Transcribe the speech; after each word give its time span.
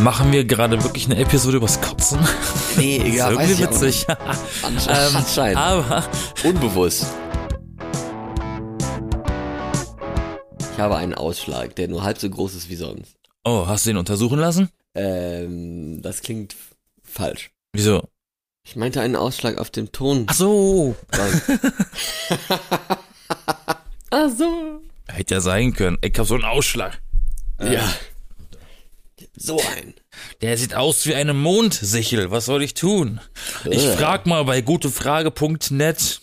Machen 0.00 0.32
wir 0.32 0.44
gerade 0.44 0.82
wirklich 0.82 1.06
eine 1.06 1.16
Episode 1.18 1.56
übers 1.58 1.80
Kotzen? 1.80 2.18
Nee, 2.76 2.98
Das 2.98 3.08
ist 3.08 3.14
ja, 3.16 3.34
weiß 3.34 3.50
irgendwie 3.50 3.62
witzig. 3.62 4.06
Ansch 4.62 4.86
Ähm, 4.88 5.16
anscheinend. 5.16 5.56
aber 5.56 6.04
Unbewusst. 6.42 7.06
Ich 10.72 10.78
habe 10.80 10.96
einen 10.96 11.14
Ausschlag, 11.14 11.76
der 11.76 11.88
nur 11.88 12.02
halb 12.02 12.18
so 12.18 12.28
groß 12.28 12.54
ist 12.54 12.68
wie 12.68 12.74
sonst. 12.76 13.14
oh, 13.44 13.66
hast 13.66 13.86
du 13.86 13.90
ihn 13.90 13.96
untersuchen 13.96 14.38
lassen? 14.40 14.68
Ähm, 14.94 16.02
das 16.02 16.20
klingt 16.22 16.56
falsch. 17.02 17.50
Wieso? 17.72 18.02
Ich 18.66 18.76
meinte 18.76 19.00
einen 19.00 19.16
Ausschlag 19.16 19.58
auf 19.58 19.70
dem 19.70 19.92
Ton. 19.92 20.24
Ach 20.28 20.34
so, 20.34 20.96
Ach 24.10 24.30
so. 24.36 24.80
hätte 25.08 25.34
ja 25.34 25.40
sein 25.40 25.72
können. 25.74 25.98
Ich 26.02 26.18
hab 26.18 26.26
so 26.26 26.34
einen 26.34 26.44
Ausschlag. 26.44 27.00
Ja. 27.60 27.82
So 29.36 29.58
ein. 29.76 29.94
Der 30.42 30.56
sieht 30.56 30.74
aus 30.74 31.06
wie 31.06 31.14
eine 31.14 31.34
Mondsichel. 31.34 32.30
Was 32.30 32.46
soll 32.46 32.62
ich 32.62 32.74
tun? 32.74 33.20
Ich 33.68 33.84
Äh. 33.84 33.96
frag 33.96 34.26
mal 34.26 34.44
bei 34.44 34.60
gutefrage.net. 34.60 36.20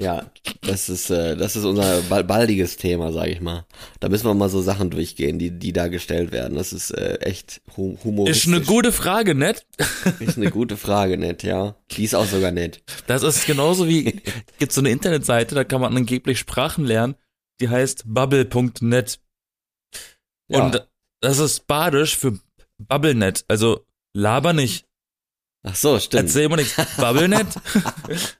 Ja, 0.00 0.30
das 0.60 0.88
ist, 0.88 1.10
äh, 1.10 1.36
das 1.36 1.56
ist 1.56 1.64
unser 1.64 2.02
bal- 2.02 2.22
baldiges 2.22 2.76
Thema, 2.76 3.10
sag 3.12 3.26
ich 3.28 3.40
mal. 3.40 3.66
Da 3.98 4.08
müssen 4.08 4.26
wir 4.26 4.34
mal 4.34 4.48
so 4.48 4.62
Sachen 4.62 4.90
durchgehen, 4.90 5.40
die, 5.40 5.50
die 5.50 5.72
da 5.72 5.88
gestellt 5.88 6.30
werden. 6.30 6.56
Das 6.56 6.72
ist 6.72 6.92
äh, 6.92 7.14
echt 7.16 7.60
hu 7.76 7.98
humoristisch. 8.04 8.46
Ist 8.46 8.54
eine 8.54 8.64
gute 8.64 8.92
Frage, 8.92 9.34
nett? 9.34 9.66
Ist 10.20 10.36
eine 10.36 10.52
gute 10.52 10.76
Frage, 10.76 11.18
nett, 11.18 11.42
ja. 11.42 11.74
Die 11.92 12.04
ist 12.04 12.14
auch 12.14 12.26
sogar 12.26 12.52
nett. 12.52 12.80
Das 13.08 13.24
ist 13.24 13.44
genauso 13.46 13.88
wie, 13.88 14.20
gibt 14.60 14.70
so 14.70 14.80
eine 14.82 14.90
Internetseite, 14.90 15.56
da 15.56 15.64
kann 15.64 15.80
man 15.80 15.96
angeblich 15.96 16.38
Sprachen 16.38 16.84
lernen, 16.84 17.16
die 17.60 17.68
heißt 17.68 18.04
bubble.net. 18.06 19.18
Ja. 20.48 20.70
Das 21.20 21.38
ist 21.38 21.66
badisch 21.66 22.16
für 22.16 22.38
BubbleNet, 22.78 23.44
also 23.48 23.84
laber 24.14 24.52
nicht, 24.52 24.86
Ach 25.64 25.74
so, 25.74 25.98
stimmt. 25.98 26.24
erzähl 26.24 26.48
mal 26.48 26.56
nichts. 26.56 26.76
BubbleNet? 26.96 27.46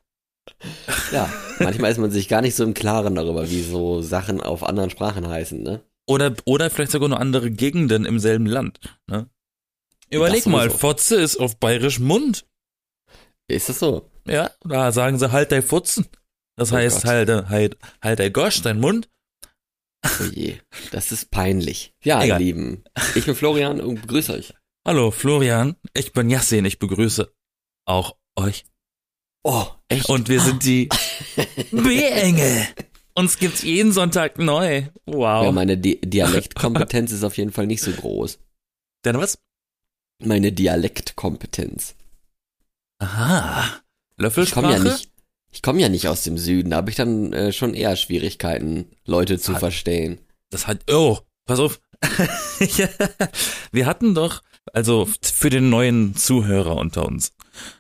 Ja, 1.13 1.33
manchmal 1.61 1.91
ist 1.93 1.99
man 1.99 2.11
sich 2.11 2.27
gar 2.27 2.41
nicht 2.41 2.57
so 2.57 2.65
im 2.65 2.75
Klaren 2.75 3.15
darüber, 3.15 3.49
wie 3.49 3.63
so 3.63 4.01
Sachen 4.03 4.41
auf 4.41 4.65
anderen 4.65 4.91
Sprachen 4.91 5.29
heißen, 5.29 5.63
ne? 5.63 5.83
Oder, 6.07 6.35
oder 6.47 6.69
vielleicht 6.71 6.91
sogar 6.91 7.09
nur 7.09 7.21
andere 7.21 7.51
Gegenden 7.51 8.05
im 8.05 8.19
selben 8.19 8.47
Land. 8.47 8.81
Ne? 9.07 9.29
Überleg 10.11 10.47
mal. 10.47 10.71
Fotze 10.71 11.17
ist 11.17 11.37
auf 11.37 11.59
bayerisch 11.59 12.01
Mund. 12.01 12.47
Ist 13.47 13.69
das 13.69 13.79
so? 13.79 14.11
Ja, 14.27 14.51
da 14.65 14.91
sagen 14.91 15.19
sie 15.19 15.31
halt 15.31 15.53
dein 15.53 15.63
Futzen. 15.63 16.07
Das 16.57 16.73
Oh 16.73 16.77
heißt 16.77 17.03
Gott. 17.03 17.11
halt, 17.11 17.29
halt, 17.51 17.77
halt 18.03 18.19
dein 18.19 18.33
Gosch, 18.33 18.63
dein 18.63 18.81
Mund. 18.81 19.09
Oh 20.05 20.25
je, 20.33 20.59
das 20.93 21.13
ist 21.13 21.31
peinlich. 21.31 21.93
Ja, 22.03 22.23
Egal. 22.23 22.41
ihr 22.41 22.47
Lieben, 22.47 22.85
ich 23.15 23.25
bin 23.27 23.35
Florian 23.35 23.81
und 23.81 24.01
begrüße 24.03 24.33
euch. 24.33 24.55
Hallo 24.87 25.11
Florian, 25.11 25.77
ich 25.95 26.13
bin 26.13 26.31
Yassin, 26.31 26.65
ich 26.65 26.79
begrüße 26.79 27.31
auch 27.85 28.17
euch. 28.37 28.65
Oh, 29.45 29.67
echt? 29.89 30.09
Und 30.09 30.29
wir 30.29 30.41
sind 30.41 30.65
die 30.65 30.89
B-Engel. 31.73 32.67
Uns 33.15 33.39
gibt's 33.39 33.63
jeden 33.63 33.93
Sonntag 33.93 34.39
neu. 34.39 34.85
Wow. 35.07 35.45
ja, 35.45 35.53
meine 35.53 35.77
Di 35.77 36.01
Dialektkompetenz 36.01 37.11
ist 37.13 37.25
auf 37.25 37.37
jeden 37.37 37.53
Fall 37.53 37.67
nicht 37.67 37.83
so 37.83 37.91
groß. 37.91 38.39
Denn 39.05 39.19
was? 39.19 39.39
Meine 40.23 40.53
Dialektkompetenz. 40.53 41.95
Aha. 42.99 43.81
Ich 44.17 44.23
Löffelsprache? 44.23 44.63
komme 44.67 44.77
ja 44.77 44.93
nicht, 44.93 45.11
ich 45.51 45.63
komme 45.63 45.81
ja 45.81 45.89
nicht 45.89 46.09
aus 46.09 46.23
dem 46.23 46.39
Süden, 46.39 46.71
da 46.71 46.77
habe 46.77 46.91
ich 46.91 46.97
dann 46.97 47.33
äh, 47.33 47.53
schon 47.53 47.75
eher 47.75 47.97
Schwierigkeiten, 47.97 48.87
Leute 49.07 49.39
zu 49.39 49.53
Hat- 49.55 49.61
verstehen. 49.61 50.19
Das 50.51 50.67
hat, 50.67 50.91
oh, 50.91 51.19
pass 51.45 51.59
auf. 51.59 51.81
Ja, 52.77 52.89
wir 53.73 53.87
hatten 53.87 54.15
doch, 54.15 54.43
also 54.73 55.09
für 55.23 55.51
den 55.51 55.71
neuen 55.71 56.15
Zuhörer 56.17 56.77
unter 56.77 57.07
uns, 57.07 57.33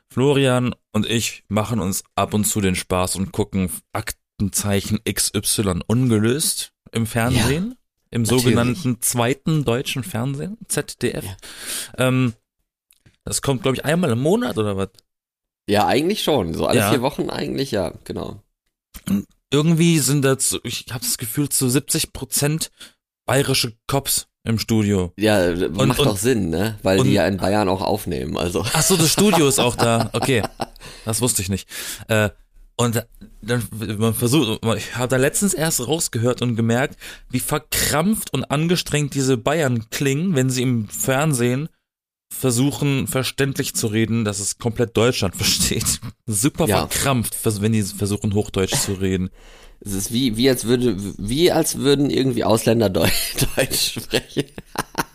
Florian 0.08 0.74
und 0.92 1.06
ich 1.06 1.44
machen 1.48 1.80
uns 1.80 2.02
ab 2.14 2.32
und 2.34 2.44
zu 2.44 2.60
den 2.60 2.74
Spaß 2.74 3.16
und 3.16 3.32
gucken 3.32 3.70
Aktenzeichen 3.92 5.00
XY 5.04 5.80
ungelöst 5.86 6.72
im 6.92 7.06
Fernsehen, 7.06 7.76
im 8.10 8.22
natürlich. 8.22 8.42
sogenannten 8.42 9.00
zweiten 9.00 9.64
deutschen 9.64 10.02
Fernsehen, 10.04 10.56
ZDF. 10.68 11.24
Ja. 11.24 11.36
Ähm, 11.98 12.34
das 13.24 13.42
kommt, 13.42 13.62
glaube 13.62 13.76
ich, 13.76 13.84
einmal 13.84 14.10
im 14.10 14.20
Monat 14.20 14.58
oder 14.58 14.76
was? 14.76 14.88
Ja, 15.68 15.86
eigentlich 15.86 16.22
schon. 16.22 16.54
So 16.54 16.66
alle 16.66 16.80
Ja. 16.80 16.90
vier 16.90 17.02
Wochen 17.02 17.30
eigentlich, 17.30 17.70
ja, 17.70 17.92
genau. 18.04 18.42
Irgendwie 19.52 19.98
sind 19.98 20.24
so- 20.40 20.60
ich 20.64 20.86
habe 20.90 21.00
das 21.00 21.18
Gefühl, 21.18 21.48
zu 21.48 21.68
70 21.68 22.12
Prozent 22.12 22.70
bayerische 23.26 23.72
Cops 23.86 24.26
im 24.44 24.58
Studio. 24.58 25.12
Ja, 25.18 25.50
Und- 25.50 25.76
macht 25.76 25.98
und- 26.00 26.06
doch 26.06 26.16
Sinn, 26.16 26.50
ne? 26.50 26.78
Weil 26.82 27.00
und- 27.00 27.06
die 27.06 27.12
ja 27.12 27.26
in 27.26 27.36
Bayern 27.36 27.68
auch 27.68 27.82
aufnehmen, 27.82 28.36
also. 28.38 28.64
Ach 28.72 28.82
so, 28.82 28.96
das 28.96 29.12
Studio 29.12 29.46
ist 29.48 29.58
auch 29.58 29.76
da. 29.76 30.10
Okay, 30.14 30.42
das 31.04 31.20
wusste 31.20 31.42
ich 31.42 31.48
nicht. 31.48 31.68
Äh, 32.08 32.30
und 32.76 33.06
dann 33.42 33.62
man 33.98 34.14
versucht, 34.14 34.64
ich 34.76 34.96
habe 34.96 35.08
da 35.08 35.16
letztens 35.16 35.52
erst 35.54 35.86
rausgehört 35.86 36.40
und 36.42 36.56
gemerkt, 36.56 36.96
wie 37.30 37.40
verkrampft 37.40 38.32
und 38.32 38.44
angestrengt 38.50 39.14
diese 39.14 39.36
Bayern 39.36 39.90
klingen, 39.90 40.34
wenn 40.34 40.48
sie 40.50 40.62
im 40.62 40.88
Fernsehen 40.88 41.68
versuchen 42.30 43.06
verständlich 43.06 43.74
zu 43.74 43.86
reden, 43.88 44.24
dass 44.24 44.38
es 44.40 44.58
komplett 44.58 44.96
Deutschland 44.96 45.36
versteht. 45.36 46.00
Super 46.26 46.66
Ja. 46.66 46.86
verkrampft, 46.86 47.36
wenn 47.62 47.72
die 47.72 47.82
versuchen 47.82 48.34
Hochdeutsch 48.34 48.74
zu 48.74 48.92
reden. 48.94 49.30
Es 49.80 49.92
ist 49.92 50.12
wie, 50.12 50.36
wie 50.36 50.48
als 50.48 50.64
würde, 50.64 50.96
wie 51.18 51.52
als 51.52 51.78
würden 51.78 52.10
irgendwie 52.10 52.42
Ausländer 52.42 52.90
Deu 52.90 53.08
Deutsch 53.56 53.92
sprechen. 54.00 54.46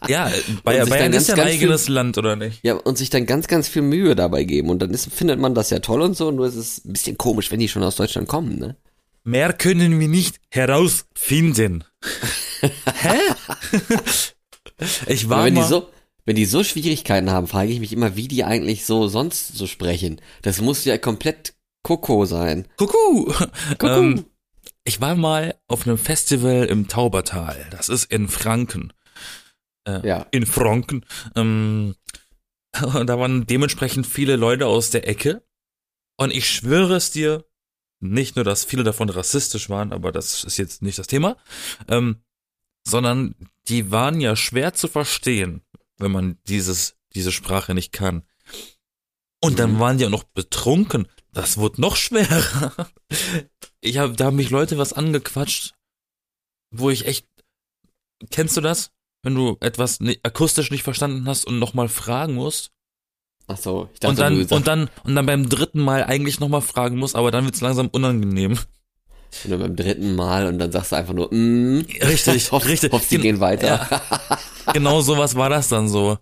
Ja, 0.07 0.31
Bayer, 0.63 0.85
sich 0.85 0.89
dann 0.89 0.89
Bayern 0.89 1.11
ganz, 1.11 1.23
ist 1.23 1.27
ja 1.27 1.33
ein 1.35 1.49
eigenes 1.49 1.89
Land, 1.89 2.17
oder 2.17 2.37
nicht? 2.37 2.59
Ja, 2.63 2.75
und 2.75 2.97
sich 2.97 3.09
dann 3.09 3.25
ganz, 3.25 3.47
ganz 3.47 3.67
viel 3.67 3.81
Mühe 3.81 4.15
dabei 4.15 4.45
geben. 4.45 4.69
Und 4.69 4.81
dann 4.81 4.91
ist, 4.91 5.11
findet 5.13 5.37
man 5.37 5.53
das 5.53 5.69
ja 5.69 5.79
toll 5.79 6.01
und 6.01 6.15
so. 6.15 6.31
Nur 6.31 6.47
ist 6.47 6.55
es 6.55 6.85
ein 6.85 6.93
bisschen 6.93 7.17
komisch, 7.17 7.51
wenn 7.51 7.59
die 7.59 7.67
schon 7.67 7.83
aus 7.83 7.97
Deutschland 7.97 8.29
kommen, 8.29 8.57
ne? 8.57 8.77
Mehr 9.25 9.51
können 9.51 9.99
wir 9.99 10.07
nicht 10.07 10.39
herausfinden. 10.49 11.83
Hä? 12.61 13.17
ich 15.07 15.27
war 15.29 15.43
wenn 15.45 15.55
die 15.55 15.61
mal, 15.61 15.67
so, 15.67 15.89
wenn 16.25 16.35
die 16.35 16.45
so 16.45 16.63
Schwierigkeiten 16.63 17.29
haben, 17.31 17.47
frage 17.47 17.71
ich 17.71 17.79
mich 17.79 17.91
immer, 17.93 18.15
wie 18.15 18.27
die 18.27 18.43
eigentlich 18.43 18.85
so 18.85 19.07
sonst 19.07 19.55
so 19.55 19.67
sprechen. 19.67 20.21
Das 20.41 20.61
muss 20.61 20.85
ja 20.85 20.97
komplett 20.97 21.53
Koko 21.83 22.25
sein. 22.25 22.67
Kuckuck. 22.77 23.37
Kuckuck. 23.77 23.89
Ähm, 23.89 24.25
ich 24.85 25.01
war 25.01 25.15
mal 25.15 25.55
auf 25.67 25.85
einem 25.85 25.97
Festival 25.97 26.65
im 26.65 26.87
Taubertal. 26.87 27.67
Das 27.71 27.89
ist 27.89 28.11
in 28.11 28.27
Franken. 28.27 28.93
Äh, 29.87 30.05
Ja. 30.07 30.27
In 30.31 30.45
Franken. 30.45 31.05
Ähm, 31.35 31.95
da 32.71 33.19
waren 33.19 33.45
dementsprechend 33.45 34.07
viele 34.07 34.35
Leute 34.35 34.67
aus 34.67 34.89
der 34.89 35.07
Ecke. 35.07 35.43
Und 36.17 36.31
ich 36.31 36.49
schwöre 36.49 36.95
es 36.95 37.11
dir, 37.11 37.45
nicht 37.99 38.35
nur, 38.35 38.45
dass 38.45 38.65
viele 38.65 38.83
davon 38.83 39.09
rassistisch 39.09 39.69
waren, 39.69 39.93
aber 39.93 40.11
das 40.11 40.43
ist 40.43 40.57
jetzt 40.57 40.81
nicht 40.81 40.99
das 40.99 41.07
Thema, 41.07 41.37
ähm, 41.87 42.17
sondern 42.85 43.35
die 43.69 43.91
waren 43.91 44.19
ja 44.19 44.35
schwer 44.35 44.73
zu 44.73 44.87
verstehen, 44.87 45.61
wenn 46.03 46.11
man 46.11 46.37
dieses, 46.47 46.95
diese 47.15 47.31
Sprache 47.31 47.73
nicht 47.73 47.91
kann. 47.91 48.23
Und 49.41 49.57
dann 49.59 49.73
Mhm. 49.73 49.79
waren 49.79 49.97
die 49.97 50.05
auch 50.05 50.09
noch 50.11 50.23
betrunken. 50.23 51.07
Das 51.31 51.57
wurde 51.57 51.81
noch 51.81 51.95
schwerer. 51.95 52.73
Ich 53.85 53.97
hab, 53.97 54.15
da 54.15 54.25
haben 54.25 54.37
mich 54.37 54.49
Leute 54.49 54.77
was 54.77 54.93
angequatscht, 54.93 55.73
wo 56.71 56.89
ich 56.89 57.05
echt, 57.05 57.27
kennst 58.29 58.55
du 58.55 58.61
das? 58.61 58.91
Wenn 59.23 59.35
du 59.35 59.57
etwas 59.59 59.99
akustisch 60.23 60.71
nicht 60.71 60.83
verstanden 60.83 61.27
hast 61.27 61.45
und 61.45 61.59
nochmal 61.59 61.89
fragen 61.89 62.35
musst 62.35 62.71
Ach 63.47 63.57
so, 63.57 63.89
ich 63.93 63.99
dachte, 63.99 64.09
und 64.11 64.19
dann, 64.19 64.45
und 64.45 64.67
dann, 64.67 64.89
und 65.03 65.15
dann 65.15 65.25
beim 65.25 65.49
dritten 65.49 65.81
Mal 65.81 66.05
eigentlich 66.05 66.39
nochmal 66.39 66.61
fragen 66.61 66.97
musst, 66.97 67.15
aber 67.17 67.29
dann 67.29 67.43
wird's 67.43 67.59
langsam 67.59 67.89
unangenehm. 67.89 68.57
Und 69.45 69.51
dann 69.51 69.59
beim 69.59 69.75
dritten 69.75 70.15
Mal 70.15 70.47
und 70.47 70.59
dann 70.59 70.71
sagst 70.71 70.91
du 70.91 70.95
einfach 70.95 71.13
nur, 71.13 71.33
mm, 71.33 71.85
Richtig, 72.01 72.51
hoff, 72.51 72.65
richtig. 72.65 72.91
Hoff, 72.91 73.03
sie 73.03 73.15
Gen- 73.15 73.21
gehen 73.21 73.39
weiter. 73.39 73.67
Ja. 73.67 74.39
Genau 74.73 75.01
sowas 75.01 75.35
war 75.35 75.49
das 75.49 75.67
dann 75.67 75.89
so. 75.89 76.17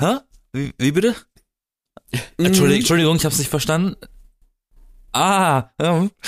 Hä? 0.00 0.16
Wie, 0.52 0.72
wie 0.78 0.90
bitte? 0.92 1.14
Mm. 2.38 2.44
Entschuldigung, 2.46 2.80
Entschuldigung, 2.80 3.16
ich 3.16 3.24
hab's 3.24 3.38
nicht 3.38 3.50
verstanden. 3.50 3.94
Ah, 5.12 5.70
ja. 5.80 6.08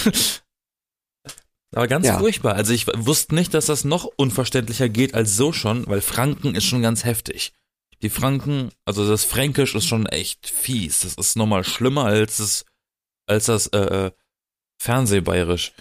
Aber 1.75 1.88
ganz 1.88 2.06
Ja. 2.06 2.19
furchtbar. 2.19 2.55
Also 2.55 2.72
ich 2.72 2.87
wusste 2.87 3.34
nicht, 3.34 3.52
dass 3.52 3.66
das 3.66 3.84
noch 3.84 4.05
unverständlicher 4.16 4.88
geht 4.88 5.14
als 5.14 5.37
so 5.37 5.52
schon, 5.52 5.87
weil 5.88 6.00
Franken 6.00 6.55
ist 6.55 6.64
schon 6.64 6.82
ganz 6.82 7.05
heftig. 7.05 7.52
Die 8.02 8.11
Franken, 8.11 8.70
also 8.84 9.06
das 9.08 9.25
Fränkisch 9.25 9.75
ist 9.75 9.87
schon 9.87 10.06
echt 10.06 10.49
fies. 10.49 11.00
Das 11.00 11.14
ist 11.14 11.37
nochmal 11.37 11.64
schlimmer 11.64 12.05
als 12.05 12.37
das, 12.37 12.64
als 13.26 13.46
das 13.46 13.66
äh, 13.69 14.06
äh, 14.06 14.11
Fernsehbayerisch. 14.81 15.72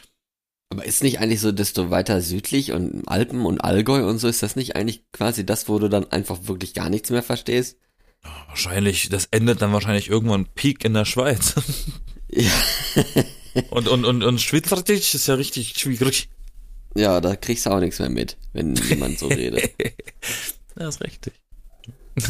Aber 0.75 0.86
ist 0.86 1.04
nicht 1.04 1.19
eigentlich 1.19 1.39
so, 1.39 1.54
desto 1.54 1.89
weiter 1.89 2.19
südlich 2.19 2.74
und 2.74 3.07
Alpen 3.07 3.45
und 3.45 3.63
Allgäu 3.63 4.06
und 4.10 4.18
so, 4.18 4.27
ist 4.27 4.44
das 4.44 4.57
nicht 4.57 4.75
eigentlich 4.75 5.10
quasi 5.13 5.45
das, 5.45 5.69
wo 5.69 5.80
du 5.80 5.88
dann 5.88 6.12
einfach 6.12 6.48
wirklich 6.48 6.74
gar 6.74 6.89
nichts 6.89 7.12
mehr 7.12 7.24
verstehst? 7.24 7.77
Wahrscheinlich, 8.50 9.07
das 9.07 9.30
endet 9.31 9.62
dann 9.62 9.72
wahrscheinlich 9.72 10.10
irgendwann 10.10 10.48
Peak 10.48 10.83
in 10.83 10.94
der 10.94 11.06
Schweiz. 11.06 11.56
Ja, 12.27 12.51
Und, 13.69 13.88
und, 13.88 14.04
und, 14.04 14.24
und 14.24 14.42
Schweizerdeutsch 14.42 15.16
ist 15.16 15.27
ja 15.27 15.36
richtig 15.36 15.80
schwierig. 15.80 16.27
ja 16.94 17.21
da 17.21 17.38
kriegst 17.38 17.66
du 17.66 17.69
auch 17.69 17.80
nichts 17.80 18.00
mehr 18.00 18.10
mit, 18.10 18.36
wenn 18.51 18.75
jemand 18.75 19.19
so 19.19 19.28
redet. 19.28 19.71
Das 20.75 20.95
ist 20.95 21.01
richtig. 21.01 21.33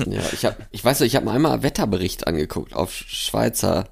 Ja, 0.06 0.22
ich 0.34 0.46
hab, 0.46 0.68
ich 0.70 0.84
weiß 0.84 1.00
nicht, 1.00 1.14
ich 1.14 1.16
habe 1.16 1.26
mir 1.26 1.32
einmal 1.32 1.64
Wetterbericht 1.64 2.28
angeguckt 2.28 2.74
auf 2.76 2.94
Schweizer, 2.94 3.90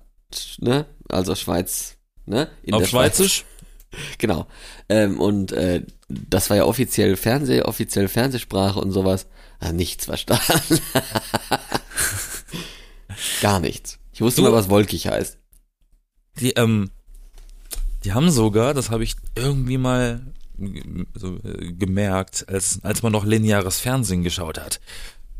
ne? 0.59 0.85
Also 1.09 1.33
Schweiz, 1.33 1.97
ne? 2.27 2.49
In 2.61 2.75
Auf 2.75 2.81
der 2.81 2.87
Schweiz. 2.89 3.43
Genau. 4.17 4.47
Ähm, 4.89 5.19
und 5.19 5.51
äh, 5.51 5.83
das 6.07 6.49
war 6.49 6.57
ja 6.57 6.65
offiziell 6.65 7.15
Fernseh, 7.15 7.61
offiziell 7.61 8.07
Fernsehsprache 8.07 8.79
und 8.79 8.91
sowas. 8.91 9.27
Ah, 9.59 9.71
nichts 9.71 10.05
verstanden. 10.05 10.79
Gar 13.41 13.59
nichts. 13.59 13.99
Ich 14.13 14.21
wusste 14.21 14.41
Du- 14.41 14.47
mal, 14.49 14.53
was 14.53 14.69
wolkig 14.69 15.07
heißt. 15.07 15.37
Die, 16.39 16.51
ähm, 16.51 16.89
die 18.03 18.13
haben 18.13 18.31
sogar, 18.31 18.73
das 18.73 18.89
habe 18.89 19.03
ich 19.03 19.15
irgendwie 19.35 19.77
mal 19.77 20.21
so, 21.15 21.37
äh, 21.43 21.71
gemerkt, 21.73 22.45
als, 22.49 22.79
als 22.83 23.03
man 23.03 23.11
noch 23.11 23.25
lineares 23.25 23.79
Fernsehen 23.79 24.23
geschaut 24.23 24.59
hat. 24.59 24.79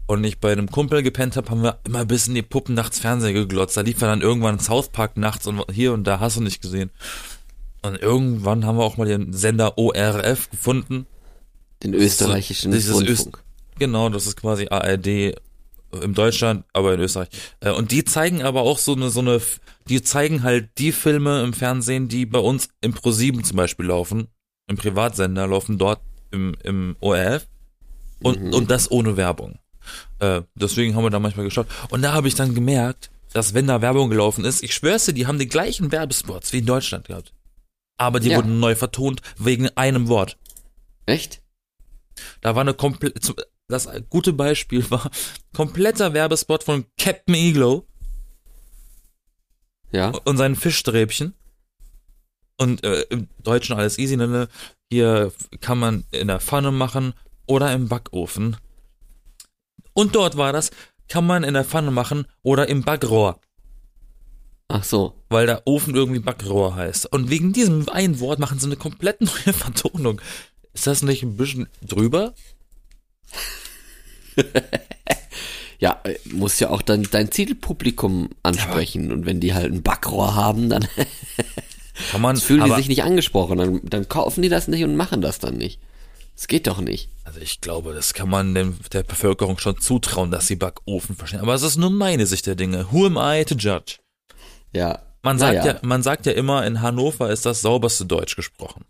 Und 0.05 0.23
ich 0.23 0.39
bei 0.39 0.51
einem 0.51 0.69
Kumpel 0.69 1.01
gepennt 1.01 1.37
habe, 1.37 1.49
haben 1.49 1.63
wir 1.63 1.79
immer 1.85 2.05
bis 2.05 2.27
in 2.27 2.35
die 2.35 2.41
Puppen 2.41 2.75
nachts 2.75 2.99
Fernsehen 2.99 3.33
geglotzt. 3.33 3.77
Da 3.77 3.81
lief 3.81 4.01
ja 4.01 4.07
dann 4.07 4.21
irgendwann 4.21 4.59
South 4.59 4.89
Park 4.89 5.17
nachts 5.17 5.47
und 5.47 5.63
hier 5.71 5.93
und 5.93 6.03
da 6.03 6.19
hast 6.19 6.37
du 6.37 6.41
nicht 6.41 6.61
gesehen. 6.61 6.91
Und 7.83 7.97
irgendwann 8.01 8.65
haben 8.65 8.77
wir 8.77 8.83
auch 8.83 8.97
mal 8.97 9.05
den 9.07 9.33
Sender 9.33 9.77
ORF 9.77 10.49
gefunden. 10.49 11.05
Den 11.83 11.93
österreichischen 11.93 12.71
dieses 12.71 12.95
Öst- 13.01 13.25
Rundfunk. 13.25 13.43
Genau, 13.77 14.09
das 14.09 14.25
ist 14.25 14.37
quasi 14.37 14.67
ARD 14.69 15.35
im 16.01 16.13
Deutschland, 16.13 16.63
aber 16.73 16.93
in 16.93 16.99
Österreich. 17.01 17.27
Äh, 17.59 17.71
Und 17.71 17.91
die 17.91 18.03
zeigen 18.05 18.41
aber 18.41 18.61
auch 18.61 18.77
so 18.79 18.93
eine, 18.93 19.09
so 19.09 19.19
eine, 19.19 19.41
die 19.89 20.01
zeigen 20.01 20.43
halt 20.43 20.69
die 20.77 20.91
Filme 20.91 21.43
im 21.43 21.53
Fernsehen, 21.53 22.07
die 22.07 22.25
bei 22.25 22.39
uns 22.39 22.69
im 22.81 22.93
Pro7 22.93 23.43
zum 23.43 23.57
Beispiel 23.57 23.85
laufen, 23.87 24.27
im 24.67 24.77
Privatsender 24.77 25.45
laufen 25.47 25.77
dort 25.77 25.99
im, 26.31 26.55
im 26.63 26.95
ORF 26.99 27.45
und, 28.21 28.41
Mhm. 28.41 28.53
und 28.53 28.71
das 28.71 28.89
ohne 28.89 29.17
Werbung. 29.17 29.59
Äh, 30.19 30.41
deswegen 30.55 30.95
haben 30.95 31.03
wir 31.03 31.09
da 31.09 31.19
manchmal 31.19 31.45
geschaut. 31.45 31.67
Und 31.89 32.01
da 32.01 32.13
habe 32.13 32.27
ich 32.27 32.35
dann 32.35 32.55
gemerkt, 32.55 33.11
dass 33.33 33.53
wenn 33.53 33.67
da 33.67 33.81
Werbung 33.81 34.09
gelaufen 34.09 34.45
ist, 34.45 34.63
ich 34.63 34.73
schwör's 34.73 35.05
dir, 35.05 35.13
die 35.13 35.27
haben 35.27 35.37
die 35.39 35.47
gleichen 35.49 35.91
Werbespots 35.91 36.53
wie 36.53 36.59
in 36.59 36.65
Deutschland 36.65 37.07
gehabt. 37.07 37.33
Aber 38.03 38.19
die 38.19 38.29
Ja. 38.29 38.37
wurden 38.37 38.59
neu 38.59 38.75
vertont 38.75 39.21
wegen 39.37 39.69
einem 39.69 40.07
Wort. 40.09 40.37
Echt? 41.05 41.41
Da 42.41 42.53
war 42.55 42.61
eine 42.61 42.73
komplett, 42.73 43.15
das 43.67 43.87
gute 44.09 44.33
Beispiel 44.33 44.87
war 44.91 45.09
kompletter 45.55 46.13
Werbespot 46.13 46.63
von 46.63 46.85
Captain 46.99 47.33
Iglo 47.35 47.87
Ja. 49.91 50.09
und 50.25 50.37
seinen 50.37 50.55
Fischsträbchen. 50.55 51.33
Und 52.57 52.83
äh, 52.83 53.01
im 53.09 53.29
Deutschen 53.41 53.75
alles 53.75 53.97
easy, 53.97 54.15
ne? 54.15 54.47
Hier 54.91 55.31
kann 55.59 55.79
man 55.79 56.03
in 56.11 56.27
der 56.27 56.39
Pfanne 56.39 56.71
machen 56.71 57.13
oder 57.47 57.73
im 57.73 57.87
Backofen. 57.87 58.57
Und 59.93 60.15
dort 60.15 60.37
war 60.37 60.53
das, 60.53 60.69
kann 61.07 61.25
man 61.25 61.43
in 61.43 61.53
der 61.55 61.65
Pfanne 61.65 61.89
machen 61.91 62.25
oder 62.43 62.67
im 62.69 62.83
Backrohr, 62.83 63.39
Ach 64.67 64.83
so. 64.83 65.13
weil 65.29 65.45
der 65.45 65.67
Ofen 65.67 65.93
irgendwie 65.93 66.19
Backrohr 66.19 66.75
heißt. 66.75 67.11
Und 67.11 67.29
wegen 67.29 67.53
diesem 67.53 67.87
einen 67.89 68.19
Wort 68.19 68.39
machen 68.39 68.59
sie 68.59 68.65
eine 68.65 68.75
komplett 68.75 69.21
neue 69.21 69.31
Vertonung. 69.53 70.21
Ist 70.73 70.87
das 70.87 71.01
nicht 71.03 71.23
ein 71.23 71.37
bisschen 71.37 71.67
drüber? 71.81 72.33
Ja, 75.83 75.99
äh, 76.05 76.15
muss 76.31 76.61
ja 76.61 76.69
auch 76.69 76.81
dann 76.81 77.05
dein 77.11 77.29
Zielpublikum 77.29 78.29
ansprechen. 78.41 79.11
Und 79.11 79.25
wenn 79.25 79.41
die 79.41 79.53
halt 79.53 79.69
ein 79.73 79.83
Backrohr 79.83 80.33
haben, 80.33 80.69
dann 80.69 80.87
Kann 82.11 82.21
man, 82.21 82.37
fühlen 82.37 82.63
die 82.63 82.71
sich 82.75 82.87
nicht 82.87 83.03
angesprochen. 83.03 83.57
Dann, 83.57 83.81
dann 83.83 84.07
kaufen 84.07 84.41
die 84.41 84.47
das 84.47 84.69
nicht 84.69 84.85
und 84.85 84.95
machen 84.95 85.19
das 85.19 85.39
dann 85.39 85.57
nicht. 85.57 85.81
Das 86.37 86.47
geht 86.47 86.67
doch 86.67 86.79
nicht. 86.79 87.09
Also 87.25 87.41
ich 87.41 87.59
glaube, 87.59 87.93
das 87.93 88.13
kann 88.13 88.29
man 88.29 88.55
dem, 88.55 88.77
der 88.93 89.03
Bevölkerung 89.03 89.57
schon 89.57 89.77
zutrauen, 89.77 90.31
dass 90.31 90.47
sie 90.47 90.55
Backofen 90.55 91.17
verstehen. 91.17 91.41
Aber 91.41 91.53
es 91.53 91.63
ist 91.63 91.75
nur 91.75 91.89
meine 91.89 92.27
Sicht 92.27 92.47
der 92.47 92.55
Dinge. 92.55 92.87
Who 92.91 93.05
am 93.05 93.17
I 93.17 93.43
to 93.43 93.55
judge? 93.55 93.97
Ja. 94.73 95.01
Man 95.21 95.39
sagt 95.39 95.57
Naja. 95.57 95.73
ja, 95.73 95.79
man 95.83 96.03
sagt 96.03 96.25
ja 96.25 96.33
immer, 96.33 96.65
in 96.65 96.81
Hannover 96.81 97.29
ist 97.31 97.45
das 97.45 97.61
sauberste 97.61 98.05
Deutsch 98.05 98.35
gesprochen. 98.35 98.83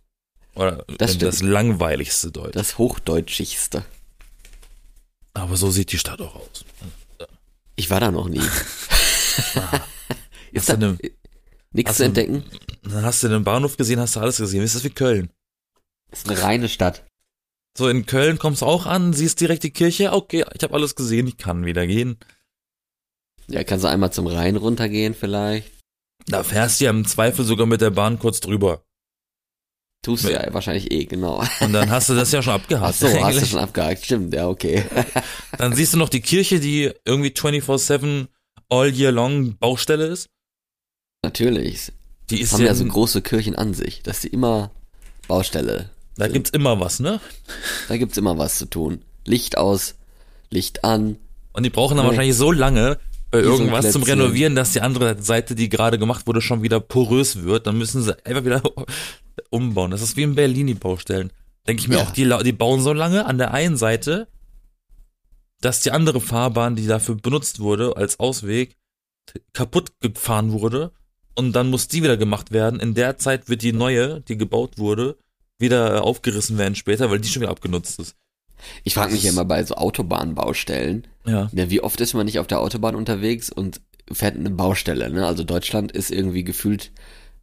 Oder 0.56 0.84
Das 0.98 1.18
das, 1.18 1.42
langweiligste 1.42 2.32
Deutsch. 2.32 2.54
Das 2.54 2.78
Hochdeutschigste. 2.78 3.84
Aber 5.34 5.58
so 5.58 5.70
sieht 5.72 5.92
die 5.92 5.98
Stadt 6.00 6.22
auch 6.22 6.36
aus. 6.36 6.66
Ich 7.76 7.90
war 7.90 8.00
da 8.00 8.12
noch 8.12 8.30
nie. 8.30 8.42
Ist 10.52 10.70
da 10.70 10.78
ne- 10.78 10.98
nichts 11.72 11.98
zu 11.98 12.06
entdecken? 12.06 12.44
Dann 12.84 13.04
hast 13.04 13.24
du 13.24 13.28
den 13.30 13.44
Bahnhof 13.44 13.78
gesehen, 13.78 14.00
hast 14.00 14.16
du 14.16 14.20
alles 14.20 14.38
gesehen. 14.38 14.64
Ist 14.64 14.76
das 14.76 14.84
wie 14.84 14.90
Köln? 14.92 15.30
Ist 16.12 16.30
eine 16.30 16.42
reine 16.42 16.70
Stadt. 16.70 17.04
So 17.76 17.90
in 17.90 18.06
Köln 18.06 18.38
kommst 18.38 18.62
du 18.62 18.68
auch 18.68 18.86
an, 18.86 19.14
siehst 19.14 19.42
direkt 19.42 19.64
die 19.64 19.72
Kirche. 19.72 20.14
Okay, 20.14 20.46
ich 20.54 20.64
habe 20.64 20.76
alles 20.76 20.96
gesehen, 20.96 21.26
ich 21.28 21.38
kann 21.38 21.66
wieder 21.66 21.88
gehen. 21.88 22.18
Ja, 23.48 23.64
kannst 23.64 23.84
du 23.84 23.90
einmal 23.90 24.12
zum 24.14 24.28
Rhein 24.28 24.56
runtergehen 24.56 25.14
vielleicht. 25.14 25.72
Da 26.28 26.44
fährst 26.44 26.80
du 26.80 26.86
ja 26.86 26.92
im 26.92 27.06
Zweifel 27.06 27.44
sogar 27.46 27.68
mit 27.68 27.82
der 27.82 27.90
Bahn 27.90 28.18
kurz 28.20 28.40
drüber. 28.40 28.84
Tust 30.04 30.26
du 30.26 30.32
ja 30.34 30.54
wahrscheinlich 30.54 30.92
eh, 30.92 31.06
genau. 31.06 31.44
Und 31.62 31.72
dann 31.74 31.90
hast 31.90 32.10
du 32.10 32.16
das 32.16 32.32
ja 32.32 32.42
schon 32.42 32.52
Ach 32.58 32.60
abgehakt. 32.62 32.96
so, 32.96 33.08
hast 33.08 33.42
du 33.42 33.46
schon 33.46 33.60
abgehakt. 33.60 34.04
Stimmt, 34.06 34.34
ja, 34.34 34.48
okay. 34.48 34.84
Dann 35.58 35.74
siehst 35.74 35.94
du 35.94 35.98
noch 35.98 36.10
die 36.10 36.20
Kirche, 36.22 36.60
die 36.60 36.92
irgendwie 37.06 37.30
24-7 37.30 38.28
all 38.70 38.90
year 38.94 39.12
long 39.14 39.58
Baustelle 39.58 40.08
ist. 40.08 40.28
Natürlich. 41.24 41.94
Die 42.30 42.42
ist 42.42 42.52
haben 42.54 42.62
ja, 42.62 42.68
ja 42.68 42.76
so 42.76 42.86
große 42.86 43.22
Kirchen 43.22 43.56
an 43.56 43.74
sich, 43.74 44.02
dass 44.04 44.22
sie 44.22 44.28
immer 44.28 44.72
Baustelle. 45.30 45.90
da 46.18 46.28
gibt's 46.28 46.50
immer 46.50 46.80
was, 46.82 47.00
ne? 47.00 47.22
Da 47.88 47.96
gibt's 47.98 48.18
immer 48.18 48.38
was 48.38 48.58
zu 48.58 48.66
tun. 48.66 49.04
Licht 49.26 49.58
aus, 49.58 49.96
Licht 50.50 50.84
an. 50.84 51.18
Und 51.54 51.64
die 51.64 51.70
brauchen 51.70 51.96
dann 51.96 52.06
Nee. 52.06 52.12
wahrscheinlich 52.12 52.36
so 52.36 52.52
lange 52.52 53.00
irgendwas 53.40 53.92
zum. 53.92 54.04
Renovieren, 54.04 54.56
dass 54.56 54.74
die 54.74 54.82
andere 54.82 55.22
Seite, 55.22 55.56
die 55.56 55.70
gerade 55.70 55.98
gemacht 56.00 56.28
wurde, 56.28 56.42
schon 56.42 56.62
wieder 56.64 56.80
porös 56.80 57.44
wird. 57.44 57.68
Dann 57.68 57.78
müssen 57.78 58.02
sie 58.04 58.16
einfach 58.26 58.44
wieder 58.46 58.62
umbauen. 59.50 59.92
Das 59.92 60.02
ist 60.02 60.18
wie 60.18 60.24
in 60.24 60.36
Berlin, 60.36 60.68
die 60.68 60.74
Baustellen. 60.74 61.32
Denke 61.68 61.82
ich 61.82 61.88
mir 61.88 61.96
Ja. 61.98 62.04
auch, 62.04 62.12
die, 62.12 62.30
die 62.44 62.52
bauen 62.52 62.82
so 62.82 62.94
lange 62.94 63.26
an 63.26 63.38
der 63.38 63.54
einen 63.54 63.78
Seite, 63.78 64.28
dass 65.62 65.82
die 65.82 65.92
andere 65.92 66.20
Fahrbahn, 66.20 66.76
die 66.76 66.88
dafür 66.88 67.16
benutzt 67.16 67.60
wurde 67.60 67.96
als 67.96 68.20
Ausweg, 68.20 68.76
kaputt 69.54 69.92
gefahren 70.02 70.52
wurde. 70.52 70.92
Und 71.36 71.54
dann 71.54 71.70
muss 71.70 71.88
die 71.88 72.04
wieder 72.04 72.18
gemacht 72.18 72.52
werden. 72.52 72.80
In 72.80 72.94
der 72.94 73.18
Zeit 73.18 73.50
wird 73.50 73.62
die 73.62 73.74
neue, 73.74 74.22
die 74.22 74.38
gebaut 74.38 74.78
wurde, 74.78 75.18
wieder 75.58 75.96
äh, 75.96 76.00
aufgerissen 76.00 76.58
werden 76.58 76.76
später, 76.76 77.10
weil 77.10 77.20
die 77.20 77.30
schon 77.30 77.42
wieder 77.42 77.52
abgenutzt 77.52 77.98
ist. 78.00 78.16
Ich 78.84 78.94
frage 78.94 79.14
mich 79.14 79.24
ja 79.24 79.32
immer 79.32 79.46
bei 79.46 79.64
so 79.64 79.76
Autobahnbaustellen, 79.76 81.08
Ja. 81.26 81.50
ja, 81.54 81.70
wie 81.70 81.82
oft 81.82 82.00
ist 82.02 82.14
man 82.14 82.26
nicht 82.26 82.40
auf 82.40 82.48
der 82.48 82.60
Autobahn 82.60 82.96
unterwegs 82.96 83.50
und 83.50 83.82
fährt 84.12 84.36
eine 84.36 84.50
Baustelle, 84.50 85.10
ne? 85.10 85.26
Also 85.26 85.44
Deutschland 85.44 85.92
ist 85.92 86.12
irgendwie 86.12 86.44
gefühlt 86.44 86.92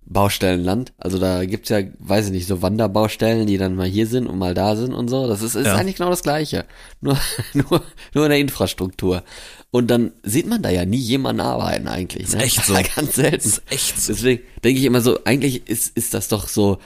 Baustellenland. 0.07 0.93
Also 0.99 1.19
da 1.19 1.45
gibt's 1.45 1.69
ja, 1.69 1.81
weiß 1.99 2.27
ich 2.27 2.33
nicht, 2.33 2.49
so 2.49 2.63
Wanderbaustellen, 2.63 3.47
die 3.47 3.59
dann 3.59 3.77
mal 3.77 3.87
hier 3.87 4.07
sind 4.07 4.27
und 4.27 4.39
mal 4.39 4.55
da 4.55 4.75
sind 4.75 4.93
und 4.93 5.09
so. 5.09 5.29
Das 5.29 5.41
ist, 5.43 5.55
ist 5.55 5.67
Ja. 5.67 5.77
eigentlich 5.77 5.97
genau 5.97 6.11
das 6.11 6.23
Gleiche. 6.23 6.65
Nur, 7.01 7.17
nur, 7.55 7.83
nur 8.15 8.25
in 8.25 8.31
der 8.31 8.39
Infrastruktur. 8.41 9.23
Und 9.71 9.89
dann 9.89 10.13
sieht 10.25 10.47
man 10.49 10.63
da 10.63 10.69
ja 10.71 10.85
nie 10.85 10.99
jemanden 10.99 11.41
arbeiten 11.41 11.87
eigentlich. 11.87 12.25
Ist 12.25 12.35
ne? 12.37 12.43
echt 12.43 12.65
so. 12.67 12.75
Ganz 12.75 13.15
selten. 13.15 13.37
Das 13.37 13.47
ist 13.47 13.63
echt 13.71 14.01
so. 14.01 14.13
Deswegen 14.13 14.43
denke 14.65 14.81
ich 14.81 14.85
immer 14.87 15.01
so, 15.01 15.23
eigentlich 15.25 15.69
ist, 15.69 15.97
ist 15.97 16.13
das 16.13 16.27
doch 16.29 16.49
so, 16.49 16.79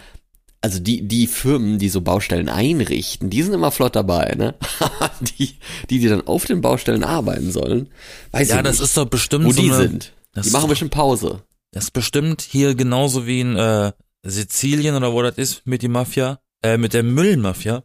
also 0.64 0.80
die, 0.80 1.06
die 1.06 1.26
Firmen, 1.26 1.78
die 1.78 1.90
so 1.90 2.00
Baustellen 2.00 2.48
einrichten, 2.48 3.28
die 3.28 3.42
sind 3.42 3.52
immer 3.52 3.70
flott 3.70 3.94
dabei, 3.94 4.34
ne? 4.34 4.54
Die, 5.20 5.58
die, 5.90 5.98
die 5.98 6.08
dann 6.08 6.26
auf 6.26 6.46
den 6.46 6.62
Baustellen 6.62 7.04
arbeiten 7.04 7.52
sollen, 7.52 7.90
weiß 8.30 8.48
Ja, 8.48 8.56
ich 8.56 8.62
das 8.62 8.76
nicht, 8.78 8.84
ist 8.84 8.96
doch 8.96 9.04
bestimmt 9.04 9.44
wo 9.44 9.52
so 9.52 9.60
die 9.60 9.70
eine, 9.70 9.76
sind. 9.76 10.14
das 10.32 10.46
Die 10.46 10.52
machen 10.52 10.70
bestimmt 10.70 10.92
Pause. 10.92 11.42
Das 11.72 11.84
ist 11.84 11.90
bestimmt 11.90 12.40
hier 12.40 12.74
genauso 12.74 13.26
wie 13.26 13.40
in 13.40 13.56
äh, 13.56 13.92
Sizilien 14.24 14.94
oder 14.94 15.12
wo 15.12 15.20
das 15.20 15.36
ist 15.36 15.66
mit 15.66 15.82
die 15.82 15.88
Mafia, 15.88 16.40
äh, 16.62 16.78
mit 16.78 16.94
der 16.94 17.02
Müllmafia, 17.02 17.84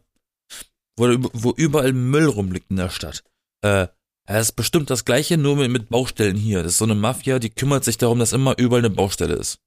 wo, 0.96 1.06
wo 1.34 1.52
überall 1.54 1.92
Müll 1.92 2.28
rumliegt 2.28 2.70
in 2.70 2.76
der 2.76 2.88
Stadt. 2.88 3.24
Äh, 3.60 3.88
das 4.24 4.46
ist 4.46 4.52
bestimmt 4.52 4.88
das 4.88 5.04
gleiche, 5.04 5.36
nur 5.36 5.56
mit, 5.56 5.70
mit 5.70 5.90
Baustellen 5.90 6.36
hier. 6.36 6.62
Das 6.62 6.72
ist 6.72 6.78
so 6.78 6.86
eine 6.86 6.94
Mafia, 6.94 7.38
die 7.40 7.50
kümmert 7.50 7.84
sich 7.84 7.98
darum, 7.98 8.20
dass 8.20 8.32
immer 8.32 8.56
überall 8.56 8.80
eine 8.80 8.88
Baustelle 8.88 9.34
ist. 9.34 9.58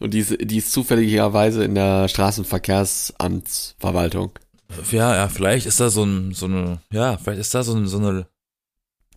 Und 0.00 0.14
die 0.14 0.20
ist, 0.20 0.36
die 0.40 0.58
ist 0.58 0.72
zufälligerweise 0.72 1.64
in 1.64 1.74
der 1.74 2.08
Straßenverkehrsamtsverwaltung. 2.08 4.32
Ja, 4.90 5.16
ja, 5.16 5.28
vielleicht 5.28 5.66
ist 5.66 5.80
da 5.80 5.90
so 5.90 6.04
ein, 6.04 6.32
so 6.34 6.46
eine, 6.46 6.80
ja, 6.92 7.16
vielleicht 7.16 7.40
ist 7.40 7.54
da 7.54 7.62
so, 7.62 7.74
ein, 7.74 7.86
so 7.86 7.98
eine, 7.98 8.26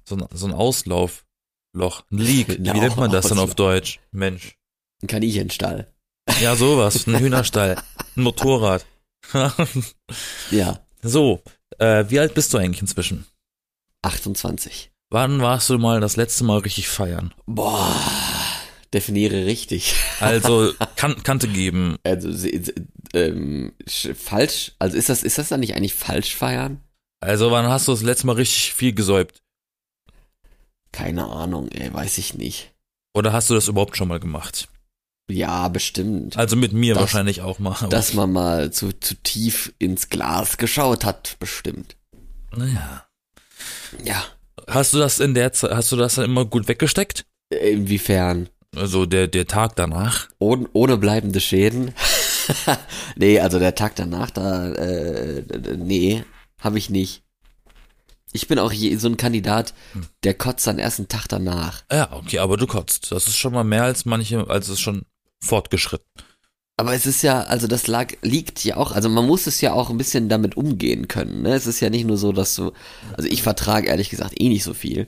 so 0.05 0.15
ein, 0.15 0.25
so 0.33 0.47
ein 0.47 0.53
Auslaufloch, 0.53 2.03
ein 2.11 2.17
Leak. 2.17 2.47
Wie 2.63 2.69
Ein 2.69 2.79
nennt 2.79 2.97
man 2.97 3.11
das 3.11 3.27
dann 3.27 3.39
auf. 3.39 3.55
Deutsch? 3.55 3.99
Mensch. 4.11 4.57
Ein 5.01 5.07
Kaninchenstall. 5.07 5.87
Ja, 6.39 6.55
sowas, 6.55 7.07
ein 7.07 7.19
Hühnerstall, 7.19 7.81
ein 8.15 8.23
Motorrad. 8.23 8.85
Ja, 10.49 10.79
so, 11.03 11.43
äh, 11.77 12.05
wie 12.09 12.19
alt 12.19 12.33
bist 12.33 12.53
du 12.53 12.57
eigentlich 12.57 12.81
inzwischen? 12.81 13.25
28. 14.01 14.91
Wann 15.09 15.41
warst 15.41 15.69
du 15.69 15.77
mal 15.77 16.01
das 16.01 16.15
letzte 16.15 16.43
Mal 16.43 16.57
richtig 16.59 16.89
feiern? 16.89 17.33
Boah, 17.45 17.95
definiere 18.93 19.45
richtig. 19.45 19.95
Also 20.19 20.73
kan 20.97 21.21
Kante 21.23 21.47
geben. 21.47 21.97
Also, 22.03 22.29
ähm, 23.13 23.73
sch- 23.87 24.13
falsch, 24.13 24.73
also 24.77 24.95
ist 24.97 25.09
das, 25.09 25.23
ist 25.23 25.37
das 25.39 25.49
dann 25.49 25.61
nicht 25.61 25.75
eigentlich 25.75 25.95
falsch 25.95 26.35
feiern? 26.35 26.79
Also 27.21 27.49
wann 27.51 27.65
hast 27.67 27.87
du 27.87 27.91
das 27.91 28.01
letzte 28.03 28.27
Mal 28.27 28.35
richtig 28.35 28.73
viel 28.73 28.93
gesäubt? 28.93 29.41
Keine 30.91 31.25
Ahnung, 31.27 31.69
ey, 31.69 31.91
weiß 31.93 32.17
ich 32.17 32.33
nicht. 32.35 32.73
Oder 33.13 33.33
hast 33.33 33.49
du 33.49 33.53
das 33.53 33.67
überhaupt 33.67 33.97
schon 33.97 34.07
mal 34.07 34.19
gemacht? 34.19 34.67
Ja, 35.29 35.67
bestimmt. 35.69 36.37
Also 36.37 36.55
mit 36.55 36.73
mir 36.73 36.93
Das- 36.93 37.01
wahrscheinlich 37.01 37.41
auch 37.41 37.59
mal. 37.59 37.87
Dass 37.89 38.13
man 38.13 38.31
mal 38.31 38.71
zu, 38.71 38.91
zu 38.99 39.15
tief 39.15 39.73
ins 39.79 40.09
Glas 40.09 40.57
geschaut 40.57 41.05
hat, 41.05 41.37
bestimmt. 41.39 41.95
naja. 42.55 43.05
Ja. 44.03 44.23
Hast 44.67 44.93
du 44.93 44.99
das 44.99 45.19
in 45.19 45.33
der 45.33 45.53
Zeit, 45.53 45.71
hast 45.71 45.91
du 45.91 45.95
das 45.95 46.15
dann 46.15 46.25
immer 46.25 46.45
gut 46.45 46.67
weggesteckt? 46.67 47.25
Inwiefern? 47.49 48.49
Also 48.75 49.05
der, 49.05 49.27
der 49.27 49.47
Tag 49.47 49.75
danach? 49.75 50.29
Ohne, 50.39 50.67
ohne 50.73 50.97
bleibende 50.97 51.41
Schäden? 51.41 51.93
nee, 53.15 53.39
also 53.39 53.59
der 53.59 53.75
Tag 53.75 53.95
danach, 53.95 54.31
da, 54.31 54.71
äh, 54.73 55.43
nee, 55.77 56.23
habe 56.59 56.77
ich 56.77 56.89
nicht. 56.89 57.23
Ich 58.33 58.47
bin 58.47 58.59
auch 58.59 58.71
je, 58.71 58.95
so 58.95 59.09
ein 59.09 59.17
Kandidat, 59.17 59.73
der 60.23 60.33
kotzt 60.33 60.65
dann 60.65 60.79
erst 60.79 60.99
einen 60.99 61.09
Tag 61.09 61.27
danach. 61.27 61.83
Ja, 61.91 62.13
okay, 62.13 62.39
aber 62.39 62.55
du 62.55 62.65
kotzt. 62.65 63.11
Das 63.11 63.27
ist 63.27 63.37
schon 63.37 63.53
mal 63.53 63.65
mehr 63.65 63.83
als 63.83 64.05
manche, 64.05 64.49
als 64.49 64.69
es 64.69 64.79
schon 64.79 65.03
fortgeschritten. 65.43 66.07
Aber 66.77 66.93
es 66.93 67.05
ist 67.05 67.21
ja, 67.21 67.41
also 67.41 67.67
das 67.67 67.87
lag, 67.87 68.13
liegt 68.21 68.63
ja 68.63 68.77
auch, 68.77 68.93
also 68.93 69.09
man 69.09 69.27
muss 69.27 69.47
es 69.47 69.59
ja 69.59 69.73
auch 69.73 69.89
ein 69.89 69.97
bisschen 69.97 70.29
damit 70.29 70.55
umgehen 70.55 71.09
können. 71.09 71.41
Ne? 71.41 71.53
Es 71.53 71.67
ist 71.67 71.81
ja 71.81 71.89
nicht 71.89 72.05
nur 72.05 72.17
so, 72.17 72.31
dass 72.31 72.55
du, 72.55 72.71
also 73.15 73.27
ich 73.29 73.43
vertrage 73.43 73.87
ehrlich 73.87 74.09
gesagt 74.09 74.39
eh 74.39 74.47
nicht 74.47 74.63
so 74.63 74.73
viel. 74.73 75.07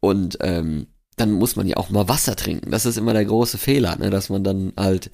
Und 0.00 0.36
ähm, 0.40 0.88
dann 1.16 1.32
muss 1.32 1.56
man 1.56 1.66
ja 1.66 1.76
auch 1.76 1.90
mal 1.90 2.08
Wasser 2.08 2.36
trinken. 2.36 2.70
Das 2.70 2.86
ist 2.86 2.96
immer 2.96 3.12
der 3.12 3.24
große 3.24 3.58
Fehler, 3.58 3.96
ne? 3.96 4.10
dass 4.10 4.30
man 4.30 4.44
dann 4.44 4.72
halt 4.76 5.10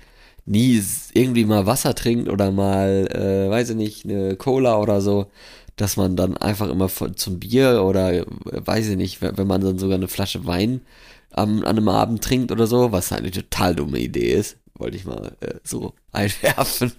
nie 0.46 0.82
irgendwie 1.12 1.44
mal 1.44 1.66
Wasser 1.66 1.94
trinkt 1.94 2.28
oder 2.28 2.50
mal, 2.50 3.06
äh, 3.12 3.50
weiß 3.50 3.70
ich 3.70 3.76
nicht, 3.76 4.04
eine 4.04 4.36
Cola 4.36 4.78
oder 4.78 5.00
so, 5.00 5.30
dass 5.76 5.96
man 5.96 6.16
dann 6.16 6.36
einfach 6.36 6.68
immer 6.68 6.88
zum 6.88 7.38
Bier 7.40 7.84
oder 7.84 8.12
äh, 8.12 8.24
weiß 8.52 8.88
ich 8.88 8.96
nicht, 8.96 9.22
wenn 9.22 9.36
wenn 9.38 9.46
man 9.46 9.60
dann 9.60 9.78
sogar 9.78 9.96
eine 9.96 10.08
Flasche 10.08 10.46
Wein 10.46 10.80
am, 11.32 11.60
an 11.60 11.76
einem 11.76 11.88
Abend 11.88 12.22
trinkt 12.22 12.52
oder 12.52 12.66
so, 12.66 12.92
was 12.92 13.10
halt 13.10 13.22
eine 13.22 13.30
total 13.30 13.74
dumme 13.74 13.98
Idee 13.98 14.32
ist, 14.32 14.56
wollte 14.74 14.96
ich 14.96 15.04
mal 15.04 15.36
äh, 15.40 15.54
so 15.64 15.94
einwerfen. 16.12 16.92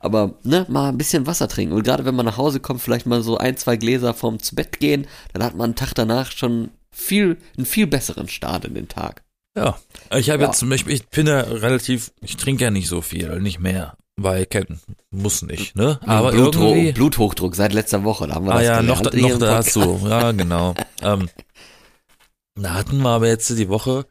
Aber 0.00 0.34
ne, 0.42 0.66
mal 0.68 0.90
ein 0.90 0.98
bisschen 0.98 1.26
Wasser 1.26 1.48
trinken. 1.48 1.74
Und 1.74 1.82
gerade 1.82 2.04
wenn 2.04 2.14
man 2.14 2.26
nach 2.26 2.36
Hause 2.36 2.60
kommt, 2.60 2.82
vielleicht 2.82 3.06
mal 3.06 3.22
so 3.22 3.38
ein, 3.38 3.56
zwei 3.56 3.76
Gläser 3.76 4.12
vorm 4.12 4.38
zu 4.38 4.54
Bett 4.54 4.80
gehen, 4.80 5.06
dann 5.32 5.42
hat 5.42 5.56
man 5.56 5.70
einen 5.70 5.76
Tag 5.76 5.94
danach 5.94 6.30
schon 6.30 6.68
viel, 6.94 7.36
einen 7.56 7.66
viel 7.66 7.86
besseren 7.86 8.28
Start 8.28 8.64
in 8.64 8.74
den 8.74 8.88
Tag. 8.88 9.22
Ja. 9.56 9.78
Ich 10.14 10.30
habe 10.30 10.42
Ja. 10.42 10.48
jetzt, 10.48 10.62
ich, 10.62 10.86
ich 10.86 11.08
bin 11.08 11.26
ja 11.26 11.40
relativ, 11.40 12.12
ich 12.20 12.36
trinke 12.36 12.64
ja 12.64 12.70
nicht 12.70 12.88
so 12.88 13.00
viel, 13.02 13.40
nicht 13.40 13.58
mehr. 13.60 13.96
Weil, 14.16 14.44
kennen, 14.44 14.80
muss 15.10 15.40
nicht, 15.42 15.76
ne? 15.76 15.98
Aber 16.04 16.30
Blutho 16.32 16.68
irgendwie. 16.74 16.92
Bluthochdruck 16.92 17.56
seit 17.56 17.72
letzter 17.72 18.04
Woche, 18.04 18.26
da 18.26 18.34
haben 18.34 18.44
wir 18.44 18.52
Ah 18.52 18.58
das 18.58 18.64
ja, 18.66 18.82
noch, 18.82 19.00
da- 19.00 19.16
noch 19.16 19.38
dazu. 19.38 20.00
Ja, 20.06 20.32
genau. 20.32 20.74
ähm, 21.02 21.30
da 22.54 22.74
hatten 22.74 22.98
wir 23.00 23.08
aber 23.08 23.28
jetzt 23.28 23.48
die 23.48 23.68
Woche 23.70 24.06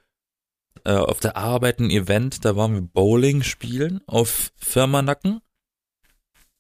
äh, 0.84 0.94
auf 0.96 1.20
der 1.20 1.38
Arbeit 1.38 1.80
ein 1.80 1.92
Event, 1.92 2.44
da 2.44 2.56
waren 2.56 2.74
wir 2.74 2.82
Bowling 2.82 3.44
spielen 3.44 4.02
auf 4.08 4.52
Firmanacken. 4.58 5.42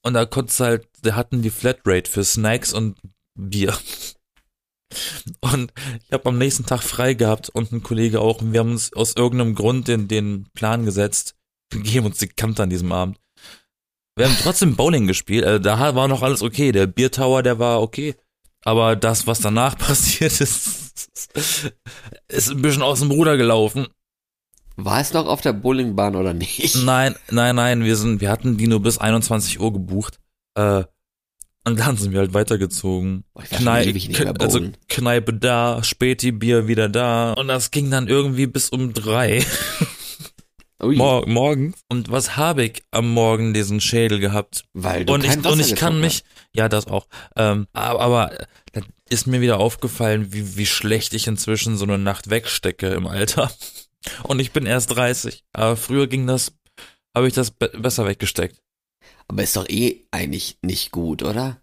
Und 0.04 0.14
da 0.14 0.26
konntest 0.26 0.60
du 0.60 0.64
halt, 0.66 0.88
da 1.02 1.16
hatten 1.16 1.42
die 1.42 1.50
Flatrate 1.50 2.10
für 2.10 2.24
Snacks 2.24 2.72
und 2.72 2.98
Bier. 3.36 3.76
Und 5.42 5.72
ich 6.06 6.12
habe 6.12 6.30
am 6.30 6.38
nächsten 6.38 6.66
Tag 6.66 6.82
frei 6.82 7.14
gehabt 7.14 7.50
und 7.50 7.72
ein 7.72 7.84
Kollege 7.84 8.22
auch. 8.22 8.42
Und 8.42 8.54
wir 8.54 8.62
haben 8.62 8.72
uns 8.72 8.94
aus 8.94 9.16
irgendeinem 9.16 9.56
Grund 9.56 9.88
den, 9.88 10.08
den 10.08 10.48
Plan 10.54 10.86
gesetzt. 10.86 11.36
Wir 11.72 11.82
geben 11.82 12.08
uns 12.08 12.18
die 12.18 12.28
Kante 12.28 12.64
an 12.64 12.70
diesem 12.70 12.92
Abend. 12.92 13.20
Wir 14.16 14.28
haben 14.28 14.38
trotzdem 14.42 14.76
Bowling 14.76 15.08
gespielt. 15.08 15.46
Also 15.46 15.60
da 15.60 15.96
war 15.96 16.08
noch 16.08 16.24
alles 16.24 16.42
okay. 16.42 16.72
Der 16.72 16.88
Biertower, 16.88 17.44
der 17.44 17.60
war 17.60 17.82
okay. 17.82 18.16
Aber 18.66 18.96
das, 18.96 19.28
was 19.28 19.40
danach 19.40 19.78
passiert 19.78 20.42
ist, 20.42 21.00
ist 22.28 22.50
ein 22.50 22.62
bisschen 22.62 22.82
aus 22.82 23.00
dem 23.00 23.12
Ruder 23.12 23.38
gelaufen. 23.38 23.88
War 24.76 25.02
es 25.02 25.14
noch 25.14 25.28
auf 25.28 25.42
der 25.42 25.54
Bowlingbahn 25.54 26.16
oder 26.16 26.34
nicht? 26.34 26.76
Nein, 26.84 27.16
nein, 27.30 27.56
nein, 27.56 27.84
wir 27.84 27.98
sind, 27.98 28.22
wir 28.22 28.30
hatten 28.30 28.58
die 28.58 28.68
nur 28.68 28.82
bis 28.82 28.98
21 28.98 29.60
Uhr 29.60 29.74
gebucht. 29.74 30.20
Äh, 30.56 30.86
und 31.70 31.80
dann 31.80 31.98
sind 31.98 32.12
wir 32.12 32.20
halt 32.20 32.34
weitergezogen. 32.34 33.24
Boah, 33.34 33.44
Knei 33.44 33.94
also. 34.40 34.62
Kneipe 34.88 35.34
da, 35.34 35.84
Späti-Bier 35.84 36.68
wieder 36.68 36.90
da. 36.90 37.34
Und 37.34 37.48
das 37.48 37.72
ging 37.72 37.92
dann 37.92 38.08
irgendwie 38.08 38.48
bis 38.48 38.70
um 38.70 38.94
drei 38.94 39.46
mor 40.84 41.28
morgens. 41.28 41.78
Und 41.90 42.12
was 42.12 42.38
habe 42.38 42.66
ich 42.66 42.84
am 42.92 43.12
Morgen 43.12 43.54
diesen 43.54 43.82
Schädel 43.82 44.20
gehabt? 44.20 44.66
weil 44.74 45.06
du 45.06 45.14
Und 45.14 45.24
kein 45.24 45.40
ich, 45.40 45.46
Wasser 45.46 45.54
und 45.54 45.60
ich 45.60 45.76
kann 45.76 46.00
mich, 46.00 46.24
ja, 46.54 46.70
das 46.70 46.88
auch. 46.88 47.08
Ähm, 47.36 47.68
aber, 47.74 48.02
aber 48.02 48.48
da 48.74 48.82
ist 49.10 49.28
mir 49.28 49.42
wieder 49.42 49.60
aufgefallen, 49.60 50.34
wie, 50.34 50.58
wie 50.58 50.66
schlecht 50.66 51.14
ich 51.14 51.28
inzwischen 51.28 51.78
so 51.78 51.86
eine 51.86 51.98
Nacht 51.98 52.30
wegstecke 52.30 52.88
im 52.88 53.08
Alter. 53.08 53.52
Und 54.24 54.40
ich 54.40 54.54
bin 54.54 54.66
erst 54.66 54.96
30. 54.96 55.44
Aber 55.52 55.76
früher 55.76 56.08
ging 56.08 56.26
das, 56.26 56.54
habe 57.14 57.28
ich 57.28 57.34
das 57.34 57.52
be 57.52 57.68
besser 57.78 58.06
weggesteckt. 58.06 58.62
Aber 59.30 59.44
ist 59.44 59.56
doch 59.56 59.70
eh 59.70 60.06
eigentlich 60.12 60.58
nicht 60.62 60.92
gut, 60.92 61.24
oder? 61.24 61.62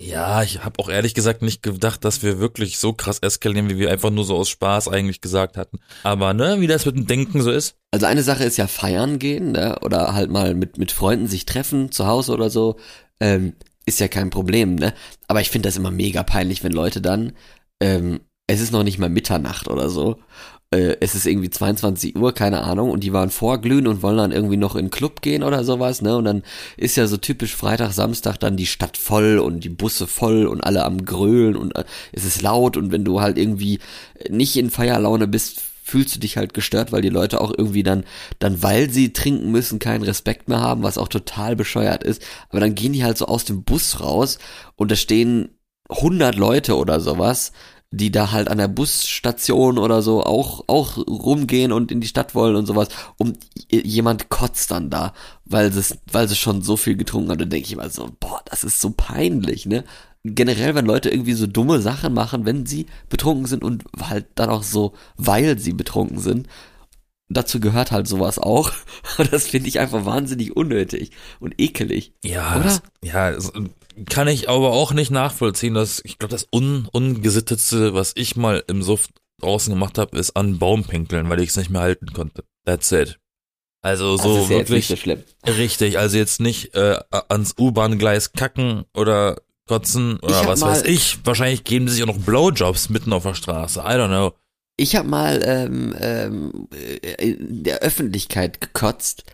Ja, 0.00 0.44
ich 0.44 0.64
habe 0.64 0.78
auch 0.78 0.88
ehrlich 0.88 1.12
gesagt 1.12 1.42
nicht 1.42 1.60
gedacht, 1.60 2.04
dass 2.04 2.22
wir 2.22 2.38
wirklich 2.38 2.78
so 2.78 2.92
krass 2.92 3.18
eskalieren, 3.18 3.68
wie 3.68 3.78
wir 3.78 3.90
einfach 3.90 4.10
nur 4.10 4.24
so 4.24 4.36
aus 4.36 4.48
Spaß 4.48 4.86
eigentlich 4.86 5.20
gesagt 5.20 5.56
hatten. 5.56 5.80
Aber 6.04 6.32
ne, 6.34 6.60
wie 6.60 6.68
das 6.68 6.86
mit 6.86 6.94
dem 6.94 7.08
Denken 7.08 7.42
so 7.42 7.50
ist. 7.50 7.74
Also 7.90 8.06
eine 8.06 8.22
Sache 8.22 8.44
ist 8.44 8.56
ja 8.58 8.68
feiern 8.68 9.18
gehen, 9.18 9.52
ne? 9.52 9.76
Oder 9.82 10.14
halt 10.14 10.30
mal 10.30 10.54
mit, 10.54 10.78
mit 10.78 10.92
Freunden 10.92 11.26
sich 11.26 11.46
treffen, 11.46 11.90
zu 11.90 12.06
Hause 12.06 12.32
oder 12.32 12.48
so. 12.48 12.76
Ähm, 13.18 13.54
ist 13.86 13.98
ja 13.98 14.06
kein 14.06 14.30
Problem, 14.30 14.76
ne? 14.76 14.94
Aber 15.26 15.40
ich 15.40 15.50
finde 15.50 15.68
das 15.68 15.76
immer 15.76 15.90
mega 15.90 16.22
peinlich, 16.22 16.62
wenn 16.62 16.72
Leute 16.72 17.00
dann, 17.00 17.32
ähm, 17.80 18.20
es 18.46 18.60
ist 18.60 18.70
noch 18.70 18.84
nicht 18.84 18.98
mal 18.98 19.10
Mitternacht 19.10 19.66
oder 19.66 19.90
so. 19.90 20.20
Äh, 20.70 20.96
es 21.00 21.14
ist 21.14 21.26
irgendwie 21.26 21.50
22 21.50 22.16
Uhr, 22.16 22.32
keine 22.34 22.62
Ahnung, 22.62 22.90
und 22.90 23.02
die 23.02 23.12
waren 23.12 23.30
vorglühen 23.30 23.86
und 23.86 24.02
wollen 24.02 24.18
dann 24.18 24.32
irgendwie 24.32 24.58
noch 24.58 24.76
in 24.76 24.86
den 24.86 24.90
Club 24.90 25.22
gehen 25.22 25.42
oder 25.42 25.64
sowas, 25.64 26.02
ne? 26.02 26.16
Und 26.16 26.24
dann 26.24 26.42
ist 26.76 26.96
ja 26.96 27.06
so 27.06 27.16
typisch 27.16 27.56
Freitag, 27.56 27.92
Samstag 27.92 28.38
dann 28.38 28.56
die 28.56 28.66
Stadt 28.66 28.96
voll 28.98 29.38
und 29.38 29.64
die 29.64 29.70
Busse 29.70 30.06
voll 30.06 30.46
und 30.46 30.62
alle 30.62 30.84
am 30.84 31.04
Grölen 31.04 31.56
und 31.56 31.74
äh, 31.74 31.84
es 32.12 32.24
ist 32.24 32.42
laut 32.42 32.76
und 32.76 32.92
wenn 32.92 33.04
du 33.04 33.20
halt 33.20 33.38
irgendwie 33.38 33.78
nicht 34.28 34.56
in 34.56 34.70
Feierlaune 34.70 35.26
bist, 35.26 35.60
fühlst 35.88 36.14
du 36.14 36.20
dich 36.20 36.36
halt 36.36 36.52
gestört, 36.52 36.92
weil 36.92 37.00
die 37.00 37.08
Leute 37.08 37.40
auch 37.40 37.52
irgendwie 37.56 37.82
dann, 37.82 38.04
dann 38.38 38.62
weil 38.62 38.90
sie 38.90 39.14
trinken 39.14 39.50
müssen, 39.50 39.78
keinen 39.78 40.04
Respekt 40.04 40.48
mehr 40.48 40.60
haben, 40.60 40.82
was 40.82 40.98
auch 40.98 41.08
total 41.08 41.56
bescheuert 41.56 42.04
ist. 42.04 42.22
Aber 42.50 42.60
dann 42.60 42.74
gehen 42.74 42.92
die 42.92 43.04
halt 43.04 43.16
so 43.16 43.26
aus 43.26 43.46
dem 43.46 43.64
Bus 43.64 44.00
raus 44.00 44.38
und 44.76 44.90
da 44.90 44.96
stehen 44.96 45.48
100 45.88 46.34
Leute 46.34 46.76
oder 46.76 47.00
sowas, 47.00 47.52
die 47.90 48.12
da 48.12 48.32
halt 48.32 48.48
an 48.48 48.58
der 48.58 48.68
Busstation 48.68 49.78
oder 49.78 50.02
so 50.02 50.22
auch, 50.22 50.64
auch 50.66 50.98
rumgehen 50.98 51.72
und 51.72 51.90
in 51.90 52.00
die 52.00 52.06
Stadt 52.06 52.34
wollen 52.34 52.56
und 52.56 52.66
sowas. 52.66 52.88
Und 53.16 53.38
jemand 53.70 54.28
kotzt 54.28 54.70
dann 54.70 54.90
da, 54.90 55.14
weil 55.46 55.72
sie, 55.72 55.96
weil 56.12 56.28
sie 56.28 56.36
schon 56.36 56.60
so 56.62 56.76
viel 56.76 56.96
getrunken 56.96 57.30
hat. 57.30 57.40
Und 57.40 57.50
denke 57.50 57.66
ich 57.66 57.72
immer 57.72 57.88
so, 57.88 58.10
boah, 58.20 58.42
das 58.44 58.62
ist 58.62 58.80
so 58.80 58.90
peinlich, 58.90 59.64
ne? 59.64 59.84
Generell, 60.24 60.74
wenn 60.74 60.84
Leute 60.84 61.08
irgendwie 61.08 61.32
so 61.32 61.46
dumme 61.46 61.80
Sachen 61.80 62.12
machen, 62.12 62.44
wenn 62.44 62.66
sie 62.66 62.86
betrunken 63.08 63.46
sind 63.46 63.64
und 63.64 63.84
halt 64.00 64.26
dann 64.34 64.50
auch 64.50 64.64
so, 64.64 64.92
weil 65.16 65.58
sie 65.58 65.72
betrunken 65.72 66.18
sind. 66.18 66.48
Dazu 67.30 67.60
gehört 67.60 67.92
halt 67.92 68.06
sowas 68.08 68.38
auch. 68.38 68.72
Und 69.18 69.32
das 69.32 69.48
finde 69.48 69.68
ich 69.68 69.78
einfach 69.78 70.06
wahnsinnig 70.06 70.56
unnötig 70.56 71.10
und 71.40 71.60
ekelig. 71.60 72.14
Ja, 72.24 72.56
Oder? 72.56 72.64
Das, 72.64 72.82
ja, 73.02 73.32
kann 74.06 74.28
ich 74.28 74.48
aber 74.48 74.72
auch 74.72 74.92
nicht 74.92 75.10
nachvollziehen. 75.10 75.74
Dass, 75.74 76.00
ich 76.04 76.18
glaube, 76.18 76.32
das 76.32 76.46
un, 76.52 76.88
ungesittetste, 76.90 77.94
was 77.94 78.12
ich 78.16 78.36
mal 78.36 78.62
im 78.66 78.82
Suff 78.82 79.08
draußen 79.40 79.72
gemacht 79.72 79.98
habe, 79.98 80.18
ist 80.18 80.36
an 80.36 80.58
Baum 80.58 80.84
pinkeln, 80.84 81.28
weil 81.30 81.40
ich 81.40 81.50
es 81.50 81.56
nicht 81.56 81.70
mehr 81.70 81.82
halten 81.82 82.12
konnte. 82.12 82.44
That's 82.64 82.90
it. 82.92 83.18
Also 83.82 84.16
Das 84.16 84.24
so 84.24 84.42
ist 84.42 84.50
ja 84.50 84.58
jetzt 84.58 84.70
wirklich 84.70 84.70
nicht 84.70 84.88
so 84.88 84.96
schlimm. 84.96 85.22
richtig. 85.46 85.98
Also 85.98 86.16
jetzt 86.16 86.40
nicht 86.40 86.74
äh, 86.74 86.98
ans 87.28 87.54
U-Bahn-Gleis 87.58 88.32
kacken 88.32 88.84
oder 88.94 89.36
kotzen 89.68 90.18
oder 90.20 90.46
was 90.46 90.60
weiß 90.62 90.82
ich. 90.84 91.18
Wahrscheinlich 91.24 91.62
geben 91.64 91.86
sie 91.88 91.94
sich 91.94 92.02
auch 92.02 92.08
noch 92.08 92.18
Blowjobs 92.18 92.88
mitten 92.88 93.12
auf 93.12 93.22
der 93.22 93.34
Straße. 93.34 93.80
I 93.80 93.92
don't 93.92 94.08
know. 94.08 94.32
Ich 94.76 94.96
habe 94.96 95.08
mal 95.08 95.40
ähm, 95.44 95.94
ähm, 96.00 96.68
äh, 96.72 97.30
in 97.32 97.64
der 97.64 97.78
Öffentlichkeit 97.80 98.60
gekotzt. 98.60 99.24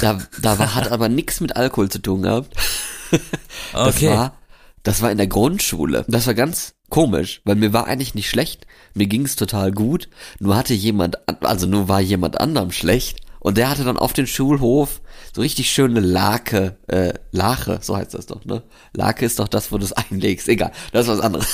Da, 0.00 0.18
da 0.40 0.58
war, 0.58 0.74
hat 0.74 0.92
aber 0.92 1.08
nichts 1.08 1.40
mit 1.40 1.56
Alkohol 1.56 1.88
zu 1.90 1.98
tun 1.98 2.22
gehabt. 2.22 2.54
Das 3.72 3.96
Okay. 3.96 4.08
war, 4.10 4.34
das 4.82 5.02
war 5.02 5.10
in 5.10 5.18
der 5.18 5.26
Grundschule. 5.26 6.04
Das 6.08 6.26
war 6.26 6.34
ganz 6.34 6.74
komisch, 6.88 7.40
weil 7.44 7.56
mir 7.56 7.72
war 7.72 7.86
eigentlich 7.86 8.14
nicht 8.14 8.30
schlecht. 8.30 8.66
Mir 8.94 9.06
ging's 9.06 9.36
total 9.36 9.72
gut. 9.72 10.08
Nur 10.38 10.56
hatte 10.56 10.74
jemand, 10.74 11.28
an- 11.28 11.38
also 11.40 11.66
nur 11.66 11.88
war 11.88 12.00
jemand 12.00 12.40
anderem 12.40 12.70
schlecht. 12.72 13.20
Und 13.46 13.58
der 13.58 13.70
hatte 13.70 13.84
dann 13.84 13.96
auf 13.96 14.12
den 14.12 14.26
Schulhof 14.26 15.00
so 15.32 15.40
richtig 15.40 15.70
schöne 15.70 16.00
Lake, 16.00 16.78
äh, 16.88 17.12
Lache, 17.30 17.78
so 17.80 17.96
heißt 17.96 18.12
das 18.14 18.26
doch, 18.26 18.44
ne? 18.44 18.64
Lake 18.92 19.24
ist 19.24 19.38
doch 19.38 19.46
das, 19.46 19.70
wo 19.70 19.78
du 19.78 19.84
es 19.84 19.92
einlegst. 20.10 20.48
Egal, 20.48 20.72
das 20.90 21.06
ist 21.06 21.12
was 21.12 21.20
anderes. 21.20 21.46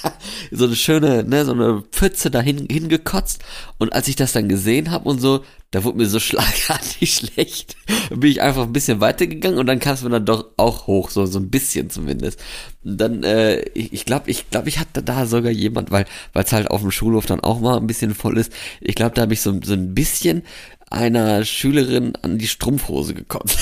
so 0.50 0.64
eine 0.64 0.76
schöne, 0.76 1.24
ne, 1.24 1.44
so 1.44 1.52
eine 1.52 1.82
Pfütze 1.92 2.30
dahin 2.30 2.66
hingekotzt. 2.70 3.42
Und 3.76 3.92
als 3.92 4.08
ich 4.08 4.16
das 4.16 4.32
dann 4.32 4.48
gesehen 4.48 4.90
habe 4.90 5.10
und 5.10 5.20
so, 5.20 5.44
da 5.72 5.84
wurde 5.84 5.98
mir 5.98 6.06
so 6.06 6.20
schlagartig 6.20 7.12
schlecht. 7.12 7.76
bin 8.08 8.30
ich 8.30 8.40
einfach 8.40 8.62
ein 8.62 8.72
bisschen 8.72 9.02
weitergegangen 9.02 9.58
und 9.58 9.66
dann 9.66 9.78
kam 9.78 9.92
es 9.92 10.02
mir 10.02 10.08
dann 10.08 10.24
doch 10.24 10.52
auch 10.56 10.86
hoch, 10.86 11.10
so, 11.10 11.26
so 11.26 11.38
ein 11.38 11.50
bisschen 11.50 11.90
zumindest. 11.90 12.40
Und 12.82 12.98
dann, 12.98 13.24
äh, 13.24 13.60
ich, 13.74 14.06
glaube, 14.06 14.30
ich 14.30 14.48
glaube, 14.48 14.70
ich 14.70 14.78
hatte 14.78 15.02
da 15.02 15.26
sogar 15.26 15.52
jemand, 15.52 15.90
weil 15.90 16.06
weil 16.32 16.44
es 16.44 16.52
halt 16.52 16.70
auf 16.70 16.80
dem 16.80 16.92
Schulhof 16.92 17.26
dann 17.26 17.40
auch 17.40 17.60
mal 17.60 17.76
ein 17.76 17.86
bisschen 17.86 18.14
voll 18.14 18.38
ist. 18.38 18.52
Ich 18.80 18.94
glaube, 18.94 19.14
da 19.14 19.22
habe 19.22 19.34
ich 19.34 19.42
so, 19.42 19.52
so 19.62 19.74
ein 19.74 19.94
bisschen 19.94 20.44
einer 20.90 21.44
Schülerin 21.44 22.14
an 22.22 22.38
die 22.38 22.48
Strumpfhose 22.48 23.14
gekotzt. 23.14 23.58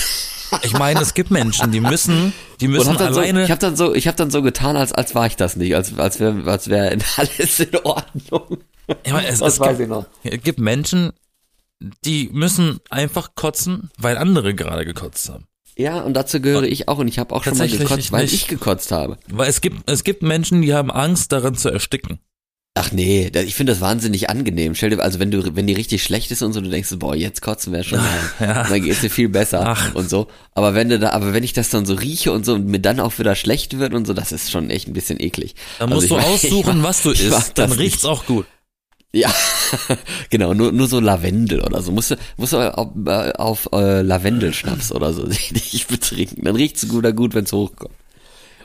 Ich 0.62 0.72
meine, 0.78 1.00
es 1.00 1.14
gibt 1.14 1.30
Menschen, 1.30 1.72
die 1.72 1.80
müssen, 1.80 2.32
die 2.60 2.68
müssen 2.68 2.96
alleine. 2.96 3.40
So, 3.40 3.44
ich 3.44 3.50
habe 3.50 3.60
dann 3.60 3.76
so, 3.76 3.94
ich 3.94 4.06
habe 4.06 4.16
dann 4.16 4.30
so 4.30 4.42
getan, 4.42 4.76
als 4.76 4.92
als 4.92 5.14
war 5.14 5.26
ich 5.26 5.36
das 5.36 5.56
nicht, 5.56 5.74
als 5.74 5.98
als 5.98 6.20
wäre 6.20 6.44
als 6.50 6.68
wäre 6.68 6.96
alles 7.16 7.60
in 7.60 7.76
Ordnung. 7.82 8.58
ich 9.04 9.12
meine, 9.12 9.26
es, 9.26 9.40
Was 9.40 9.54
es, 9.54 9.60
weiß 9.60 9.68
gibt, 9.70 9.80
ich 9.80 9.88
noch? 9.88 10.06
es 10.22 10.42
gibt 10.42 10.60
Menschen, 10.60 11.12
die 12.04 12.28
müssen 12.32 12.78
einfach 12.90 13.34
kotzen, 13.34 13.90
weil 13.98 14.16
andere 14.16 14.54
gerade 14.54 14.84
gekotzt 14.84 15.28
haben. 15.28 15.46
Ja, 15.76 16.02
und 16.02 16.14
dazu 16.14 16.40
gehöre 16.40 16.62
ich 16.62 16.86
auch 16.88 16.98
und 16.98 17.08
ich 17.08 17.18
habe 17.18 17.34
auch 17.34 17.42
schon 17.42 17.58
mal 17.58 17.68
gekotzt, 17.68 18.12
weil 18.12 18.22
nicht. 18.22 18.34
ich 18.34 18.46
gekotzt 18.46 18.92
habe. 18.92 19.18
Weil 19.28 19.48
es 19.48 19.60
gibt, 19.60 19.90
es 19.90 20.04
gibt 20.04 20.22
Menschen, 20.22 20.62
die 20.62 20.72
haben 20.72 20.90
Angst, 20.90 21.32
daran 21.32 21.56
zu 21.56 21.68
ersticken. 21.68 22.20
Ach 22.76 22.90
nee, 22.90 23.30
ich 23.32 23.54
finde 23.54 23.72
das 23.72 23.80
wahnsinnig 23.80 24.30
angenehm. 24.30 24.74
Stell 24.74 24.90
dir, 24.90 24.98
also 25.00 25.20
wenn 25.20 25.30
du, 25.30 25.54
wenn 25.54 25.68
die 25.68 25.74
richtig 25.74 26.02
schlecht 26.02 26.32
ist 26.32 26.42
und 26.42 26.52
so, 26.52 26.60
du 26.60 26.68
denkst, 26.68 26.88
boah, 26.96 27.14
jetzt 27.14 27.40
kotzen 27.40 27.72
wäre 27.72 27.84
schon, 27.84 28.00
Ja. 28.40 28.64
dann 28.68 28.82
geht's 28.82 29.00
dir 29.00 29.10
viel 29.10 29.28
besser 29.28 29.62
Ach. 29.64 29.94
und 29.94 30.10
so. 30.10 30.26
Aber 30.56 30.74
wenn 30.74 30.88
du 30.88 30.98
da, 30.98 31.10
aber 31.10 31.32
wenn 31.32 31.44
ich 31.44 31.52
das 31.52 31.70
dann 31.70 31.86
so 31.86 31.94
rieche 31.94 32.32
und 32.32 32.44
so 32.44 32.54
und 32.54 32.66
mir 32.66 32.80
dann 32.80 32.98
auch 32.98 33.16
wieder 33.20 33.36
schlecht 33.36 33.78
wird 33.78 33.94
und 33.94 34.08
so, 34.08 34.12
das 34.12 34.32
ist 34.32 34.50
schon 34.50 34.70
echt 34.70 34.88
ein 34.88 34.92
bisschen 34.92 35.20
eklig. 35.20 35.54
Dann 35.78 35.92
Also 35.92 36.00
musst 36.00 36.10
du 36.10 36.16
mag- 36.16 36.26
aussuchen, 36.34 36.78
mag- 36.78 36.88
was 36.88 37.02
du 37.02 37.10
isst, 37.12 37.52
dann 37.58 37.70
riecht's 37.70 38.02
nicht. 38.02 38.10
auch 38.10 38.26
gut. 38.26 38.46
Ja, 39.12 39.32
genau, 40.30 40.52
nur, 40.54 40.72
nur 40.72 40.88
so 40.88 40.98
Lavendel 40.98 41.60
oder 41.60 41.80
so. 41.80 41.92
Musst 41.92 42.10
du, 42.10 42.16
musst 42.36 42.54
du 42.54 42.76
auf, 42.76 42.88
äh, 43.06 43.32
auf 43.34 43.68
äh, 43.72 44.02
Lavendelschnaps 44.02 44.90
oder 44.90 45.12
so 45.12 45.24
dich 45.28 45.86
betrinken. 45.86 46.44
Dann 46.44 46.56
riecht's 46.56 46.88
gut, 46.88 47.04
gut, 47.14 47.34
wenn's 47.34 47.52
hochkommt. 47.52 47.94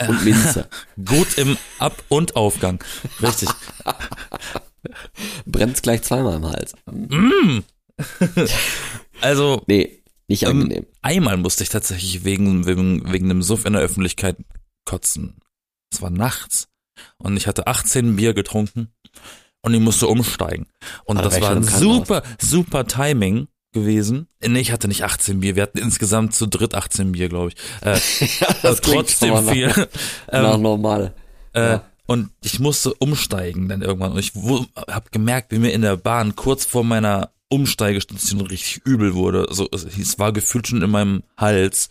Und 0.08 0.24
Minze. 0.24 0.68
Gut 1.06 1.38
im 1.38 1.58
Ab- 1.78 2.04
und 2.10 2.36
Aufgang. 2.36 2.84
Richtig. 3.22 3.50
Brennt's 5.46 5.82
gleich 5.82 6.04
zweimal 6.04 6.38
im 6.38 6.46
Hals. 6.48 6.74
Also, 9.22 9.64
Nee, 9.68 10.02
nicht 10.28 10.44
Ähm, 10.44 10.62
angenehm. 10.62 10.86
einmal 11.02 11.38
musste 11.38 11.64
ich 11.64 11.70
tatsächlich 11.70 12.24
wegen, 12.24 12.66
wegen, 12.66 13.12
wegen 13.12 13.30
einem 13.30 13.42
Suff 13.42 13.66
in 13.66 13.74
der 13.74 13.82
Öffentlichkeit 13.82 14.38
kotzen. 14.86 15.40
Es 15.92 16.02
war 16.02 16.10
nachts. 16.10 16.68
Und 17.18 17.36
ich 17.38 17.48
hatte 17.48 17.68
18 17.68 18.16
Bier 18.16 18.34
getrunken. 18.34 18.94
Und 19.62 19.74
ich 19.74 19.82
musste 19.82 20.08
umsteigen. 20.08 20.68
Und 21.04 21.18
da 21.18 21.24
das 21.24 21.42
war 21.42 21.52
ein 21.52 21.64
super, 21.64 22.24
super 22.40 22.88
Timing 22.88 23.48
gewesen. 23.72 24.28
Nee, 24.46 24.60
ich 24.60 24.72
hatte 24.72 24.88
nicht 24.88 25.04
18 25.04 25.40
Bier. 25.40 25.56
Wir 25.56 25.64
hatten 25.64 25.78
insgesamt 25.78 26.34
zu 26.34 26.48
dritt 26.48 26.76
18 26.76 27.12
Bier, 27.12 27.30
glaube 27.30 27.50
ich. 27.50 27.56
Äh, 27.82 28.00
das 28.62 28.82
klingt 28.82 29.08
trotzdem 29.08 29.48
viel. 29.48 29.68
nach, 29.68 29.88
nach 30.32 30.56
ähm, 30.56 30.62
normal. 30.62 31.14
äh, 31.54 31.62
ja. 31.62 31.86
Und 32.08 32.32
ich 32.44 32.60
musste 32.60 32.94
umsteigen 32.96 33.70
dann 33.70 33.84
irgendwann. 33.84 34.14
Und 34.14 34.20
ich 34.20 34.34
habe 34.34 35.12
gemerkt, 35.12 35.52
wie 35.52 35.60
mir 35.60 35.74
in 35.74 35.84
der 35.84 35.96
Bahn 35.96 36.36
kurz 36.36 36.66
vor 36.66 36.84
meiner 36.84 37.32
Umsteigestation 37.50 38.42
richtig 38.42 38.82
übel 38.84 39.14
wurde. 39.14 39.48
So, 39.52 39.70
es, 39.72 40.18
war 40.18 40.34
gefühlt 40.34 40.68
schon 40.68 40.82
in 40.82 40.90
meinem 40.90 41.22
Hals. 41.38 41.90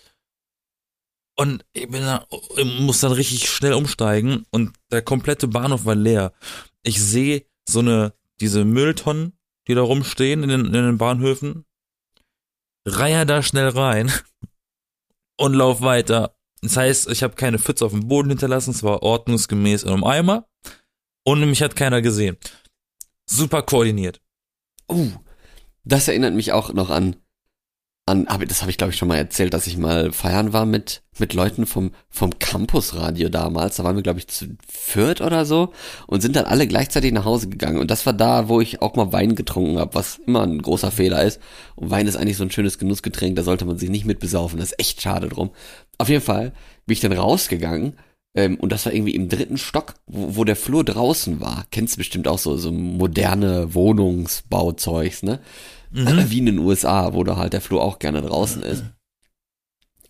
Und 1.36 1.64
ich 1.72 1.88
bin 1.88 2.02
da, 2.02 2.26
ich 2.56 2.80
muss 2.80 2.98
dann 2.98 3.12
richtig 3.12 3.48
schnell 3.48 3.74
umsteigen 3.74 4.44
und 4.50 4.72
der 4.90 5.02
komplette 5.02 5.46
Bahnhof 5.46 5.84
war 5.84 5.94
leer. 5.94 6.32
Ich 6.82 7.00
sehe 7.00 7.44
so 7.68 7.78
eine, 7.78 8.12
diese 8.40 8.64
Mülltonnen, 8.64 9.37
die 9.68 9.74
da 9.74 9.82
rumstehen 9.82 10.42
in 10.42 10.48
den, 10.48 10.64
in 10.66 10.72
den 10.72 10.98
Bahnhöfen, 10.98 11.64
reihe 12.86 13.26
da 13.26 13.42
schnell 13.42 13.68
rein 13.68 14.10
und 15.38 15.54
lauf 15.54 15.82
weiter. 15.82 16.34
Das 16.62 16.76
heißt, 16.76 17.10
ich 17.10 17.22
habe 17.22 17.36
keine 17.36 17.58
Pfütze 17.58 17.84
auf 17.84 17.92
dem 17.92 18.08
Boden 18.08 18.30
hinterlassen, 18.30 18.70
es 18.70 18.82
war 18.82 19.02
ordnungsgemäß 19.02 19.84
in 19.84 19.90
einem 19.90 20.04
Eimer 20.04 20.48
und 21.24 21.40
mich 21.48 21.62
hat 21.62 21.76
keiner 21.76 22.02
gesehen. 22.02 22.36
Super 23.30 23.62
koordiniert. 23.62 24.20
Uh, 24.90 25.12
das 25.84 26.08
erinnert 26.08 26.34
mich 26.34 26.52
auch 26.52 26.72
noch 26.72 26.90
an, 26.90 27.16
an, 28.08 28.26
aber 28.26 28.46
das 28.46 28.62
habe 28.62 28.70
ich 28.70 28.78
glaube 28.78 28.92
ich 28.92 28.98
schon 28.98 29.08
mal 29.08 29.16
erzählt, 29.16 29.54
dass 29.54 29.66
ich 29.66 29.76
mal 29.76 30.12
feiern 30.12 30.52
war 30.52 30.66
mit 30.66 31.02
mit 31.18 31.34
Leuten 31.34 31.66
vom 31.66 31.92
vom 32.10 32.38
Campusradio 32.38 33.28
damals. 33.28 33.76
Da 33.76 33.84
waren 33.84 33.96
wir 33.96 34.02
glaube 34.02 34.18
ich 34.18 34.28
zu 34.28 34.56
viert 34.68 35.20
oder 35.20 35.44
so 35.44 35.72
und 36.06 36.20
sind 36.20 36.36
dann 36.36 36.46
alle 36.46 36.66
gleichzeitig 36.66 37.12
nach 37.12 37.24
Hause 37.24 37.48
gegangen. 37.48 37.78
Und 37.78 37.90
das 37.90 38.06
war 38.06 38.12
da, 38.12 38.48
wo 38.48 38.60
ich 38.60 38.82
auch 38.82 38.96
mal 38.96 39.12
Wein 39.12 39.34
getrunken 39.34 39.78
habe, 39.78 39.94
was 39.94 40.20
immer 40.26 40.42
ein 40.42 40.60
großer 40.62 40.90
Fehler 40.90 41.22
ist. 41.22 41.40
Und 41.76 41.90
Wein 41.90 42.06
ist 42.06 42.16
eigentlich 42.16 42.36
so 42.36 42.44
ein 42.44 42.50
schönes 42.50 42.78
Genussgetränk, 42.78 43.36
da 43.36 43.42
sollte 43.42 43.64
man 43.64 43.78
sich 43.78 43.90
nicht 43.90 44.06
mit 44.06 44.18
besaufen. 44.18 44.58
Das 44.58 44.72
ist 44.72 44.80
echt 44.80 45.02
schade 45.02 45.28
drum. 45.28 45.50
Auf 45.98 46.08
jeden 46.08 46.24
Fall 46.24 46.52
bin 46.86 46.94
ich 46.94 47.00
dann 47.00 47.12
rausgegangen. 47.12 47.94
Ähm, 48.34 48.56
und 48.56 48.70
das 48.70 48.86
war 48.86 48.92
irgendwie 48.92 49.14
im 49.14 49.28
dritten 49.28 49.58
Stock, 49.58 49.94
wo, 50.06 50.36
wo 50.36 50.44
der 50.44 50.56
Flur 50.56 50.84
draußen 50.84 51.40
war. 51.40 51.66
Kennst 51.70 51.94
du 51.94 51.98
bestimmt 51.98 52.28
auch 52.28 52.38
so, 52.38 52.56
so 52.56 52.70
moderne 52.70 53.74
Wohnungsbauzeugs, 53.74 55.22
ne? 55.22 55.40
Wie 56.30 56.38
in 56.38 56.46
den 56.46 56.58
USA, 56.58 57.12
wo 57.14 57.24
da 57.24 57.36
halt 57.36 57.52
der 57.52 57.60
Flur 57.60 57.82
auch 57.82 57.98
gerne 57.98 58.22
draußen 58.22 58.62
ist. 58.62 58.84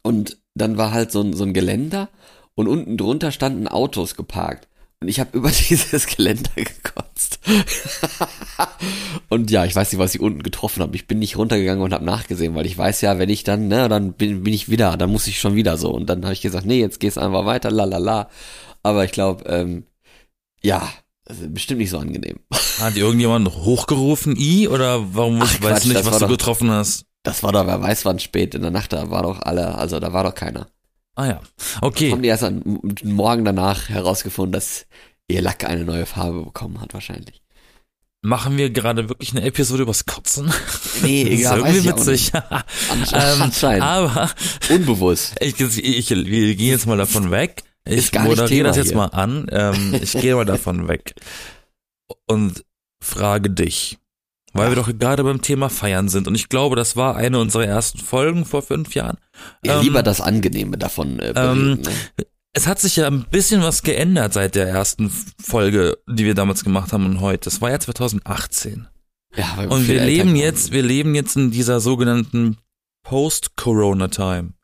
Und 0.02 0.38
dann 0.54 0.76
war 0.76 0.92
halt 0.92 1.12
so 1.12 1.20
ein, 1.20 1.32
so 1.34 1.44
ein 1.44 1.54
Geländer 1.54 2.08
und 2.54 2.66
unten 2.68 2.96
drunter 2.96 3.30
standen 3.30 3.68
Autos 3.68 4.16
geparkt. 4.16 4.68
Und 5.00 5.08
ich 5.08 5.20
habe 5.20 5.30
über 5.36 5.50
dieses 5.50 6.06
Geländer 6.06 6.50
gekotzt. 6.54 7.38
und 9.28 9.50
ja, 9.50 9.64
ich 9.64 9.74
weiß 9.74 9.92
nicht, 9.92 9.98
was 9.98 10.14
ich 10.14 10.20
unten 10.20 10.42
getroffen 10.42 10.82
habe. 10.82 10.96
Ich 10.96 11.06
bin 11.06 11.18
nicht 11.18 11.36
runtergegangen 11.36 11.82
und 11.82 11.92
habe 11.92 12.04
nachgesehen, 12.04 12.54
weil 12.54 12.66
ich 12.66 12.76
weiß 12.76 13.00
ja, 13.02 13.18
wenn 13.18 13.28
ich 13.28 13.44
dann, 13.44 13.68
ne, 13.68 13.88
dann 13.88 14.12
bin, 14.12 14.42
bin 14.42 14.52
ich 14.52 14.68
wieder, 14.68 14.96
dann 14.96 15.10
muss 15.10 15.26
ich 15.26 15.38
schon 15.40 15.54
wieder 15.54 15.76
so. 15.76 15.90
Und 15.92 16.06
dann 16.06 16.24
habe 16.24 16.32
ich 16.32 16.40
gesagt, 16.40 16.66
nee, 16.66 16.80
jetzt 16.80 17.00
gehst 17.00 17.18
einfach 17.18 17.46
weiter, 17.46 17.70
la 17.70 17.84
la 17.84 17.98
la. 17.98 18.28
Aber 18.82 19.04
ich 19.04 19.12
glaube, 19.12 19.44
ähm, 19.48 19.84
ja, 20.62 20.88
bestimmt 21.48 21.80
nicht 21.80 21.90
so 21.90 21.98
angenehm. 21.98 22.38
Hat 22.80 22.96
irgendjemand 22.96 23.48
hochgerufen, 23.48 24.36
I, 24.36 24.68
oder 24.68 25.14
warum 25.14 25.40
Ach, 25.42 25.62
weißt 25.62 25.84
du 25.84 25.88
nicht, 25.88 26.04
was 26.04 26.14
du 26.18 26.24
doch- 26.24 26.28
getroffen 26.28 26.70
hast? 26.70 27.04
Das 27.24 27.42
war 27.42 27.52
doch, 27.52 27.66
wer 27.66 27.82
weiß 27.82 28.04
wann 28.04 28.20
spät 28.20 28.54
in 28.54 28.62
der 28.62 28.70
Nacht, 28.70 28.92
da 28.92 29.10
war 29.10 29.22
doch 29.24 29.40
alle, 29.42 29.74
also 29.76 29.98
da 30.00 30.12
war 30.12 30.22
doch 30.24 30.34
keiner. 30.34 30.68
Ah 31.16 31.26
ja. 31.26 31.40
Okay. 31.82 32.12
Haben 32.12 32.22
die 32.22 32.28
erst 32.28 32.44
am 32.44 32.80
Morgen 33.02 33.44
danach 33.44 33.88
herausgefunden, 33.88 34.52
dass 34.52 34.86
ihr 35.26 35.42
Lack 35.42 35.64
eine 35.64 35.84
neue 35.84 36.06
Farbe 36.06 36.44
bekommen 36.44 36.80
hat, 36.80 36.94
wahrscheinlich. 36.94 37.42
Machen 38.22 38.56
wir 38.56 38.70
gerade 38.70 39.08
wirklich 39.08 39.32
eine 39.32 39.42
Episode 39.42 39.82
übers 39.82 40.06
Kotzen? 40.06 40.52
Nee, 41.02 41.24
das 41.24 41.32
ist 41.34 41.40
ja, 41.42 41.60
weiß 41.60 41.74
irgendwie 41.76 41.88
witzig. 41.90 42.32
Ansche 42.90 43.16
ähm, 43.16 43.42
anscheinend. 43.42 43.82
aber 43.82 44.30
Unbewusst. 44.70 45.34
ich, 45.40 45.60
ich, 45.60 45.78
ich, 45.84 46.10
wir 46.10 46.54
gehen 46.54 46.68
jetzt 46.70 46.86
mal 46.86 46.96
davon 46.96 47.30
weg. 47.30 47.62
Ich 47.88 48.12
moderiere 48.12 48.68
das 48.68 48.76
jetzt 48.76 48.88
hier. 48.88 48.96
mal 48.96 49.06
an. 49.06 49.46
Ähm, 49.50 49.94
ich 50.02 50.12
gehe 50.12 50.34
mal 50.34 50.44
davon 50.44 50.88
weg 50.88 51.14
und 52.26 52.64
frage 53.02 53.50
dich, 53.50 53.98
weil 54.52 54.70
wir 54.70 54.76
doch 54.76 54.88
gerade 54.98 55.24
beim 55.24 55.42
Thema 55.42 55.68
Feiern 55.68 56.08
sind. 56.08 56.26
Und 56.26 56.34
ich 56.34 56.48
glaube, 56.48 56.76
das 56.76 56.96
war 56.96 57.16
eine 57.16 57.38
unserer 57.38 57.66
ersten 57.66 57.98
Folgen 57.98 58.44
vor 58.44 58.62
fünf 58.62 58.94
Jahren. 58.94 59.18
Ja, 59.64 59.76
Ähm, 59.78 59.84
lieber 59.84 60.02
das 60.02 60.20
Angenehme 60.20 60.78
davon 60.78 61.18
äh, 61.20 61.32
ähm, 61.36 61.80
ne? 61.80 61.82
Es 62.54 62.66
hat 62.66 62.80
sich 62.80 62.96
ja 62.96 63.06
ein 63.06 63.24
bisschen 63.30 63.62
was 63.62 63.82
geändert 63.82 64.32
seit 64.32 64.54
der 64.54 64.68
ersten 64.68 65.12
Folge, 65.40 65.98
die 66.08 66.24
wir 66.24 66.34
damals 66.34 66.64
gemacht 66.64 66.92
haben 66.92 67.06
und 67.06 67.20
heute. 67.20 67.44
Das 67.50 67.60
war 67.60 67.70
ja 67.70 67.78
2018. 67.78 68.88
Ja, 69.36 69.52
weil 69.56 69.68
Und 69.68 69.86
wir 69.86 70.02
leben 70.02 70.30
geworden 70.30 70.36
jetzt, 70.36 70.72
wir 70.72 70.82
leben 70.82 71.14
jetzt 71.14 71.36
in 71.36 71.50
dieser 71.50 71.80
sogenannten 71.80 72.56
Post-Corona-Time. 73.04 74.54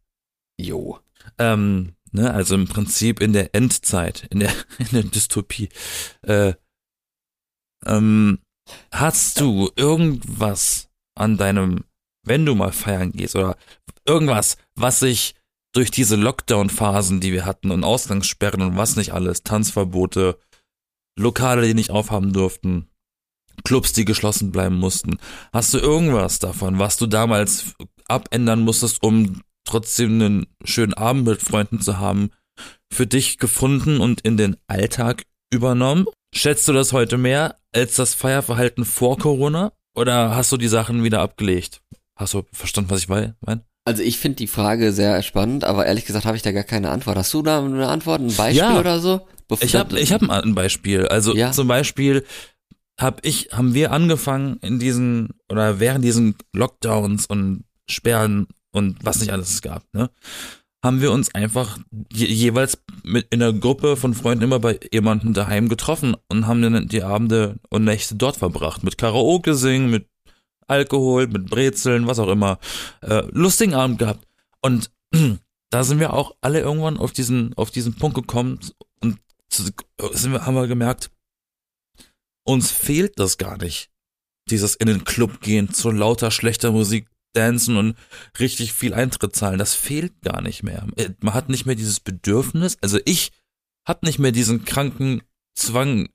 Jo. 0.58 0.98
Ähm, 1.38 1.94
ne, 2.14 2.32
also 2.32 2.54
im 2.54 2.66
Prinzip 2.66 3.20
in 3.20 3.32
der 3.32 3.54
Endzeit, 3.54 4.26
in 4.30 4.40
der, 4.40 4.52
in 4.78 4.88
der 4.92 5.02
Dystopie. 5.02 5.68
Äh, 6.22 6.54
ähm, 7.84 8.38
hast 8.92 9.40
du 9.40 9.70
irgendwas 9.76 10.88
an 11.14 11.36
deinem, 11.36 11.84
wenn 12.24 12.46
du 12.46 12.54
mal 12.54 12.72
feiern 12.72 13.12
gehst 13.12 13.36
oder 13.36 13.56
irgendwas, 14.06 14.56
was 14.74 15.00
sich 15.00 15.34
durch 15.74 15.90
diese 15.90 16.16
Lockdown-Phasen, 16.16 17.20
die 17.20 17.32
wir 17.32 17.44
hatten 17.44 17.70
und 17.70 17.84
Ausgangssperren 17.84 18.62
und 18.62 18.76
was 18.76 18.96
nicht 18.96 19.12
alles, 19.12 19.42
Tanzverbote, 19.42 20.38
Lokale, 21.18 21.66
die 21.66 21.74
nicht 21.74 21.90
aufhaben 21.90 22.32
durften, 22.32 22.88
Clubs, 23.64 23.92
die 23.92 24.04
geschlossen 24.04 24.52
bleiben 24.52 24.76
mussten. 24.76 25.18
Hast 25.52 25.74
du 25.74 25.78
irgendwas 25.78 26.38
davon, 26.38 26.78
was 26.78 26.96
du 26.96 27.06
damals 27.06 27.74
abändern 28.06 28.60
musstest, 28.60 29.02
um 29.02 29.42
trotzdem 29.64 30.12
einen 30.20 30.46
schönen 30.64 30.94
Abend 30.94 31.26
mit 31.26 31.42
Freunden 31.42 31.80
zu 31.80 31.98
haben, 31.98 32.30
für 32.92 33.06
dich 33.06 33.38
gefunden 33.38 34.00
und 34.00 34.20
in 34.20 34.36
den 34.36 34.56
Alltag 34.66 35.24
übernommen? 35.52 36.06
Schätzt 36.34 36.66
du 36.68 36.72
das 36.72 36.92
heute 36.92 37.16
mehr 37.18 37.56
als 37.74 37.96
das 37.96 38.14
Feierverhalten 38.14 38.84
vor 38.84 39.18
Corona? 39.18 39.72
Oder 39.96 40.34
hast 40.34 40.50
du 40.52 40.56
die 40.56 40.68
Sachen 40.68 41.04
wieder 41.04 41.20
abgelegt? 41.20 41.80
Hast 42.16 42.34
du 42.34 42.42
verstanden, 42.52 42.90
was 42.90 43.00
ich 43.00 43.08
meine? 43.08 43.34
Also 43.86 44.02
ich 44.02 44.18
finde 44.18 44.36
die 44.36 44.46
Frage 44.46 44.92
sehr 44.92 45.22
spannend, 45.22 45.64
aber 45.64 45.86
ehrlich 45.86 46.06
gesagt 46.06 46.24
habe 46.24 46.36
ich 46.36 46.42
da 46.42 46.52
gar 46.52 46.62
keine 46.64 46.90
Antwort. 46.90 47.16
Hast 47.18 47.34
du 47.34 47.42
da 47.42 47.62
eine 47.64 47.86
Antwort, 47.88 48.20
ein 48.20 48.34
Beispiel 48.34 48.56
Ja. 48.58 48.78
oder 48.80 48.98
so? 48.98 49.26
Ich 49.60 49.74
habe 49.76 49.98
ich 50.00 50.12
hab 50.12 50.22
ein 50.28 50.54
Beispiel. 50.54 51.06
Also 51.06 51.36
Ja. 51.36 51.52
zum 51.52 51.68
Beispiel 51.68 52.24
hab 52.98 53.24
ich, 53.26 53.48
haben 53.52 53.74
wir 53.74 53.92
angefangen 53.92 54.56
in 54.62 54.78
diesen 54.78 55.30
oder 55.50 55.80
während 55.80 56.04
diesen 56.04 56.36
Lockdowns 56.54 57.26
und 57.26 57.64
Sperren 57.88 58.46
und 58.74 58.96
was 59.02 59.20
nicht 59.20 59.32
alles 59.32 59.50
es 59.50 59.62
gab, 59.62 59.82
ne, 59.94 60.10
haben 60.84 61.00
wir 61.00 61.12
uns 61.12 61.34
einfach 61.34 61.78
je, 62.12 62.26
jeweils 62.26 62.78
mit 63.02 63.26
in 63.30 63.42
einer 63.42 63.52
Gruppe 63.52 63.96
von 63.96 64.12
Freunden 64.12 64.44
immer 64.44 64.58
bei 64.58 64.78
jemandem 64.92 65.32
daheim 65.32 65.68
getroffen 65.68 66.16
und 66.28 66.46
haben 66.46 66.60
dann 66.60 66.88
die 66.88 67.02
Abende 67.02 67.58
und 67.70 67.84
Nächte 67.84 68.16
dort 68.16 68.36
verbracht 68.36 68.82
mit 68.82 68.98
Karaoke 68.98 69.54
singen, 69.54 69.90
mit 69.90 70.06
Alkohol, 70.66 71.26
mit 71.26 71.46
Brezeln, 71.46 72.06
was 72.06 72.18
auch 72.18 72.28
immer, 72.28 72.58
äh, 73.00 73.22
lustigen 73.30 73.74
Abend 73.74 73.98
gehabt 73.98 74.26
und 74.60 74.90
da 75.70 75.84
sind 75.84 76.00
wir 76.00 76.12
auch 76.12 76.36
alle 76.40 76.60
irgendwann 76.60 76.98
auf 76.98 77.12
diesen 77.12 77.54
auf 77.54 77.70
diesen 77.70 77.94
Punkt 77.94 78.16
gekommen 78.16 78.58
und 79.00 79.18
sind 79.48 80.32
wir, 80.32 80.44
haben 80.44 80.54
wir 80.54 80.66
gemerkt, 80.66 81.10
uns 82.44 82.70
fehlt 82.70 83.18
das 83.18 83.38
gar 83.38 83.56
nicht. 83.56 83.90
Dieses 84.50 84.74
in 84.74 84.86
den 84.86 85.04
Club 85.04 85.40
gehen, 85.40 85.72
zu 85.72 85.90
lauter 85.90 86.30
schlechter 86.30 86.72
Musik 86.72 87.08
dancen 87.34 87.76
und 87.76 87.96
richtig 88.38 88.72
viel 88.72 88.94
Eintritt 88.94 89.36
zahlen, 89.36 89.58
das 89.58 89.74
fehlt 89.74 90.22
gar 90.22 90.40
nicht 90.40 90.62
mehr. 90.62 90.86
Äh, 90.96 91.10
Man 91.20 91.34
hat 91.34 91.48
nicht 91.48 91.66
mehr 91.66 91.74
dieses 91.74 92.00
Bedürfnis, 92.00 92.78
also 92.80 92.98
ich 93.04 93.32
hab 93.84 94.02
nicht 94.02 94.18
mehr 94.18 94.32
diesen 94.32 94.64
kranken 94.64 95.22
Zwang, 95.54 96.08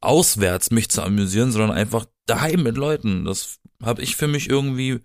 auswärts 0.00 0.70
mich 0.70 0.88
zu 0.88 1.02
amüsieren, 1.02 1.52
sondern 1.52 1.72
einfach 1.72 2.06
daheim 2.26 2.62
mit 2.62 2.76
Leuten. 2.76 3.24
Das 3.24 3.58
habe 3.82 4.02
ich 4.02 4.16
für 4.16 4.28
mich 4.28 4.48
irgendwie, 4.48 5.00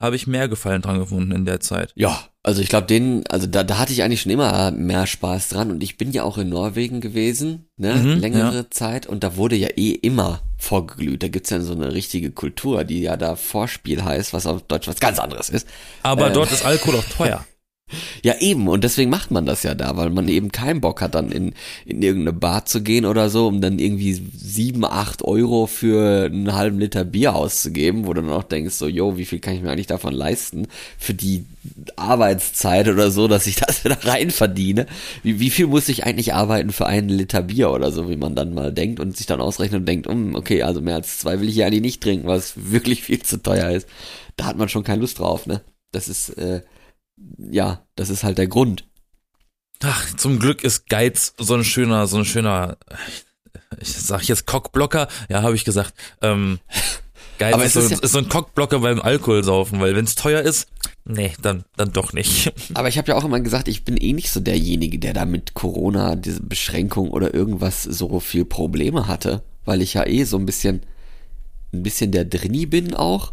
habe 0.00 0.16
ich 0.16 0.26
mehr 0.26 0.48
Gefallen 0.48 0.82
dran 0.82 0.98
gefunden 0.98 1.32
in 1.32 1.44
der 1.44 1.60
Zeit. 1.60 1.92
Ja, 1.94 2.18
also 2.42 2.60
ich 2.60 2.68
glaube, 2.68 2.86
den, 2.86 3.26
also 3.28 3.46
da, 3.46 3.64
da 3.64 3.78
hatte 3.78 3.92
ich 3.92 4.02
eigentlich 4.02 4.20
schon 4.20 4.32
immer 4.32 4.70
mehr 4.70 5.06
Spaß 5.06 5.48
dran 5.48 5.70
und 5.70 5.82
ich 5.82 5.96
bin 5.96 6.12
ja 6.12 6.24
auch 6.24 6.36
in 6.36 6.50
Norwegen 6.50 7.00
gewesen, 7.00 7.68
ne, 7.78 7.94
Mhm, 7.94 8.20
längere 8.20 8.68
Zeit 8.70 9.06
und 9.06 9.24
da 9.24 9.36
wurde 9.36 9.56
ja 9.56 9.68
eh 9.76 9.92
immer 9.92 10.42
vorgeglüht. 10.58 11.22
Da 11.22 11.28
gibt's 11.28 11.50
ja 11.50 11.60
so 11.60 11.72
eine 11.72 11.92
richtige 11.94 12.32
Kultur, 12.32 12.84
die 12.84 13.00
ja 13.00 13.16
da 13.16 13.36
Vorspiel 13.36 14.04
heißt, 14.04 14.32
was 14.34 14.46
auf 14.46 14.62
Deutsch 14.62 14.88
was 14.88 15.00
ganz 15.00 15.18
anderes 15.18 15.48
ist. 15.48 15.66
Aber 16.02 16.26
Ähm. 16.26 16.34
dort 16.34 16.52
ist 16.52 16.64
Alkohol 16.66 16.96
auch 16.96 17.04
teuer. 17.16 17.44
Ja, 18.22 18.34
eben. 18.40 18.68
Und 18.68 18.84
deswegen 18.84 19.10
macht 19.10 19.30
man 19.30 19.46
das 19.46 19.62
ja 19.62 19.74
da, 19.74 19.96
weil 19.96 20.10
man 20.10 20.28
eben 20.28 20.52
keinen 20.52 20.80
Bock 20.80 21.00
hat, 21.00 21.14
dann 21.14 21.30
in, 21.30 21.54
in 21.84 22.02
irgendeine 22.02 22.32
Bar 22.32 22.66
zu 22.66 22.82
gehen 22.82 23.06
oder 23.06 23.30
so, 23.30 23.46
um 23.46 23.60
dann 23.60 23.78
irgendwie 23.78 24.14
sieben, 24.36 24.84
acht 24.84 25.22
Euro 25.22 25.66
für 25.66 26.26
einen 26.26 26.54
halben 26.54 26.78
Liter 26.78 27.04
Bier 27.04 27.34
auszugeben, 27.34 28.06
wo 28.06 28.12
du 28.12 28.22
dann 28.22 28.30
auch 28.30 28.42
denkst, 28.44 28.74
so, 28.74 28.86
yo, 28.86 29.16
wie 29.16 29.24
viel 29.24 29.40
kann 29.40 29.54
ich 29.54 29.62
mir 29.62 29.70
eigentlich 29.70 29.86
davon 29.86 30.14
leisten 30.14 30.66
für 30.98 31.14
die 31.14 31.44
Arbeitszeit 31.96 32.88
oder 32.88 33.10
so, 33.10 33.28
dass 33.28 33.46
ich 33.46 33.56
das 33.56 33.82
da 33.82 33.96
rein 34.02 34.30
verdiene? 34.30 34.86
Wie, 35.22 35.40
wie 35.40 35.50
viel 35.50 35.66
muss 35.66 35.88
ich 35.88 36.04
eigentlich 36.04 36.34
arbeiten 36.34 36.70
für 36.70 36.86
einen 36.86 37.08
Liter 37.08 37.42
Bier 37.42 37.70
oder 37.70 37.92
so, 37.92 38.08
wie 38.08 38.16
man 38.16 38.34
dann 38.34 38.54
mal 38.54 38.72
denkt 38.72 39.00
und 39.00 39.16
sich 39.16 39.26
dann 39.26 39.40
ausrechnet 39.40 39.80
und 39.80 39.86
denkt, 39.86 40.06
um, 40.06 40.34
okay, 40.34 40.62
also 40.62 40.80
mehr 40.80 40.96
als 40.96 41.18
zwei 41.18 41.40
will 41.40 41.48
ich 41.48 41.56
ja 41.56 41.66
eigentlich 41.66 41.82
nicht 41.82 42.02
trinken, 42.02 42.26
was 42.26 42.54
wirklich 42.70 43.02
viel 43.02 43.22
zu 43.22 43.42
teuer 43.42 43.70
ist. 43.70 43.88
Da 44.36 44.46
hat 44.46 44.56
man 44.56 44.68
schon 44.68 44.84
keine 44.84 45.00
Lust 45.00 45.18
drauf, 45.18 45.46
ne? 45.46 45.60
Das 45.92 46.08
ist, 46.08 46.30
äh, 46.30 46.62
ja, 47.38 47.82
das 47.96 48.10
ist 48.10 48.24
halt 48.24 48.38
der 48.38 48.48
Grund. 48.48 48.84
Ach, 49.82 50.14
zum 50.16 50.38
Glück 50.38 50.64
ist 50.64 50.88
Geiz 50.88 51.34
so 51.38 51.54
ein 51.54 51.64
schöner, 51.64 52.06
so 52.06 52.18
ein 52.18 52.24
schöner, 52.24 52.76
ich 53.80 53.92
sag 53.92 54.22
jetzt 54.28 54.46
Cockblocker, 54.46 55.08
ja, 55.28 55.42
habe 55.42 55.54
ich 55.54 55.64
gesagt. 55.64 55.94
Ähm, 56.22 56.58
Geiz 57.38 57.56
ist, 57.56 57.64
es 57.64 57.72
so, 57.74 57.80
ist 57.80 57.90
ja- 57.90 57.98
ist 58.00 58.12
so 58.12 58.18
ein 58.18 58.28
Cockblocker 58.28 58.78
beim 58.78 59.00
Alkoholsaufen, 59.00 59.80
weil 59.80 59.96
wenn 59.96 60.04
es 60.04 60.14
teuer 60.14 60.40
ist, 60.40 60.68
nee, 61.04 61.32
dann, 61.42 61.64
dann 61.76 61.92
doch 61.92 62.12
nicht. 62.12 62.52
Aber 62.74 62.88
ich 62.88 62.96
habe 62.96 63.08
ja 63.08 63.16
auch 63.16 63.24
immer 63.24 63.40
gesagt, 63.40 63.66
ich 63.68 63.84
bin 63.84 63.96
eh 63.96 64.12
nicht 64.12 64.30
so 64.30 64.38
derjenige, 64.40 64.98
der 65.00 65.12
da 65.12 65.24
mit 65.24 65.54
Corona, 65.54 66.14
diese 66.14 66.42
Beschränkung 66.42 67.10
oder 67.10 67.34
irgendwas 67.34 67.82
so 67.82 68.20
viel 68.20 68.44
Probleme 68.44 69.08
hatte, 69.08 69.42
weil 69.64 69.82
ich 69.82 69.94
ja 69.94 70.06
eh 70.06 70.22
so 70.24 70.36
ein 70.38 70.46
bisschen, 70.46 70.82
ein 71.72 71.82
bisschen 71.82 72.12
der 72.12 72.24
Drinni 72.24 72.66
bin 72.66 72.94
auch 72.94 73.32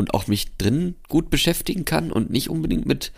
und 0.00 0.14
auch 0.14 0.26
mich 0.28 0.56
drin 0.56 0.94
gut 1.08 1.28
beschäftigen 1.28 1.84
kann 1.84 2.10
und 2.10 2.30
nicht 2.30 2.48
unbedingt 2.48 2.86
mit, 2.86 3.12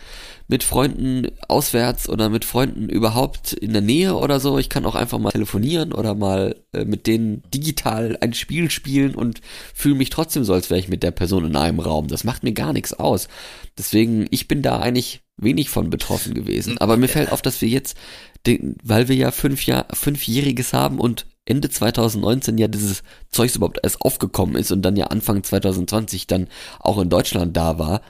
mit 0.49 0.65
Freunden 0.65 1.31
auswärts 1.47 2.09
oder 2.09 2.29
mit 2.29 2.43
Freunden 2.43 2.89
überhaupt 2.89 3.53
in 3.53 3.71
der 3.71 3.81
Nähe 3.81 4.15
oder 4.15 4.41
so. 4.41 4.59
Ich 4.59 4.67
kann 4.67 4.85
auch 4.85 4.95
einfach 4.95 5.17
mal 5.17 5.31
telefonieren 5.31 5.93
oder 5.93 6.13
mal 6.13 6.57
äh, 6.73 6.83
mit 6.83 7.07
denen 7.07 7.41
digital 7.53 8.17
ein 8.19 8.33
Spiel 8.33 8.69
spielen 8.69 9.15
und 9.15 9.39
fühle 9.73 9.95
mich 9.95 10.09
trotzdem 10.09 10.43
so, 10.43 10.53
als 10.53 10.69
wäre 10.69 10.79
ich 10.79 10.89
mit 10.89 11.03
der 11.03 11.11
Person 11.11 11.45
in 11.45 11.55
einem 11.55 11.79
Raum. 11.79 12.09
Das 12.09 12.25
macht 12.25 12.43
mir 12.43 12.51
gar 12.51 12.73
nichts 12.73 12.91
aus. 12.91 13.29
Deswegen, 13.77 14.27
ich 14.29 14.49
bin 14.49 14.61
da 14.61 14.79
eigentlich 14.79 15.21
wenig 15.37 15.69
von 15.69 15.89
betroffen 15.89 16.33
gewesen. 16.33 16.77
Aber 16.79 16.97
mir 16.97 17.07
fällt 17.07 17.31
auf, 17.31 17.41
dass 17.41 17.61
wir 17.61 17.69
jetzt, 17.69 17.97
den, 18.45 18.75
weil 18.83 19.07
wir 19.07 19.15
ja 19.15 19.31
fünf 19.31 19.65
Jahr, 19.65 19.87
fünfjähriges 19.93 20.73
haben 20.73 20.99
und 20.99 21.25
Ende 21.45 21.69
2019 21.69 22.57
ja 22.57 22.67
dieses 22.67 23.03
Zeugs 23.29 23.55
überhaupt 23.55 23.79
erst 23.83 24.01
aufgekommen 24.01 24.55
ist 24.55 24.71
und 24.71 24.81
dann 24.81 24.95
ja 24.95 25.07
Anfang 25.07 25.43
2020 25.43 26.27
dann 26.27 26.47
auch 26.79 26.99
in 26.99 27.09
Deutschland 27.09 27.55
da 27.57 27.77
war, 27.77 28.01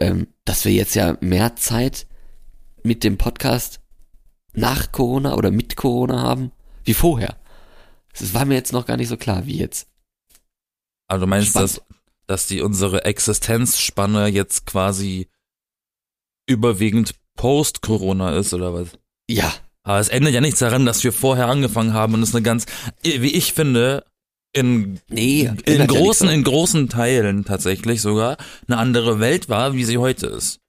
ähm, 0.00 0.26
dass 0.44 0.64
wir 0.64 0.72
jetzt 0.72 0.94
ja 0.94 1.16
mehr 1.20 1.54
Zeit 1.56 2.06
mit 2.82 3.04
dem 3.04 3.18
Podcast 3.18 3.80
nach 4.52 4.90
Corona 4.92 5.34
oder 5.34 5.50
mit 5.50 5.76
Corona 5.76 6.22
haben 6.22 6.52
wie 6.84 6.94
vorher. 6.94 7.36
Das 8.18 8.34
war 8.34 8.44
mir 8.44 8.54
jetzt 8.54 8.72
noch 8.72 8.86
gar 8.86 8.96
nicht 8.96 9.08
so 9.08 9.16
klar 9.16 9.46
wie 9.46 9.58
jetzt. 9.58 9.88
Aber 11.06 11.20
du 11.20 11.26
meinst, 11.26 11.50
Spannend. 11.50 11.76
dass, 11.76 11.82
dass 12.26 12.46
die 12.46 12.62
unsere 12.62 13.04
Existenzspanne 13.04 14.26
jetzt 14.26 14.66
quasi 14.66 15.28
überwiegend 16.46 17.14
Post-Corona 17.36 18.36
ist, 18.36 18.52
oder 18.52 18.74
was? 18.74 18.88
Ja, 19.28 19.52
Aber 19.84 19.98
es 19.98 20.08
ändert 20.08 20.34
ja 20.34 20.40
nichts 20.40 20.60
daran, 20.60 20.86
dass 20.86 21.02
wir 21.02 21.12
vorher 21.12 21.48
angefangen 21.48 21.92
haben 21.92 22.14
und 22.14 22.22
es 22.22 22.34
eine 22.34 22.42
ganz, 22.42 22.66
wie 23.02 23.34
ich 23.34 23.52
finde, 23.52 24.04
in, 24.52 25.00
nee, 25.08 25.42
in 25.42 25.58
ändert 25.64 25.92
ja 25.92 26.00
großen, 26.00 26.26
nichts. 26.26 26.38
in 26.38 26.44
großen 26.44 26.88
Teilen 26.88 27.44
tatsächlich 27.44 28.02
sogar 28.02 28.36
eine 28.68 28.78
andere 28.78 29.18
Welt 29.18 29.48
war, 29.48 29.74
wie 29.74 29.84
sie 29.84 29.98
heute 29.98 30.26
ist. 30.26 30.60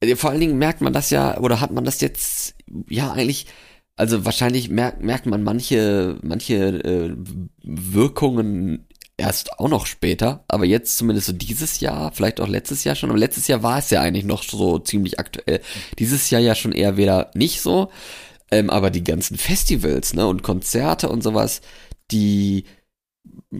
Äh, 0.00 0.16
Vor 0.16 0.30
allen 0.30 0.40
Dingen 0.40 0.58
merkt 0.58 0.80
man 0.80 0.92
das 0.92 1.10
ja, 1.10 1.38
oder 1.38 1.60
hat 1.60 1.70
man 1.70 1.84
das 1.84 2.00
jetzt, 2.00 2.54
ja 2.88 3.12
eigentlich, 3.12 3.46
also 3.94 4.24
wahrscheinlich 4.24 4.70
merkt, 4.70 5.02
merkt 5.02 5.26
man 5.26 5.42
manche, 5.42 6.18
manche 6.22 6.54
äh, 6.56 7.16
Wirkungen 7.62 8.86
erst 9.18 9.58
auch 9.58 9.68
noch 9.68 9.86
später, 9.86 10.44
aber 10.48 10.64
jetzt 10.64 10.98
zumindest 10.98 11.26
so 11.26 11.32
dieses 11.32 11.80
Jahr, 11.80 12.12
vielleicht 12.12 12.40
auch 12.40 12.48
letztes 12.48 12.84
Jahr 12.84 12.94
schon, 12.96 13.10
aber 13.10 13.18
letztes 13.18 13.48
Jahr 13.48 13.62
war 13.62 13.78
es 13.78 13.90
ja 13.90 14.00
eigentlich 14.00 14.24
noch 14.26 14.42
so 14.42 14.78
ziemlich 14.78 15.18
aktuell. 15.18 15.60
Dieses 15.98 16.28
Jahr 16.30 16.40
ja 16.40 16.54
schon 16.54 16.72
eher 16.72 16.96
wieder 16.96 17.30
nicht 17.34 17.62
so, 17.62 17.90
ähm, 18.50 18.70
aber 18.70 18.90
die 18.90 19.04
ganzen 19.04 19.36
Festivals, 19.36 20.14
ne, 20.14 20.26
und 20.26 20.42
Konzerte 20.42 21.08
und 21.08 21.22
sowas, 21.22 21.60
die 22.10 22.64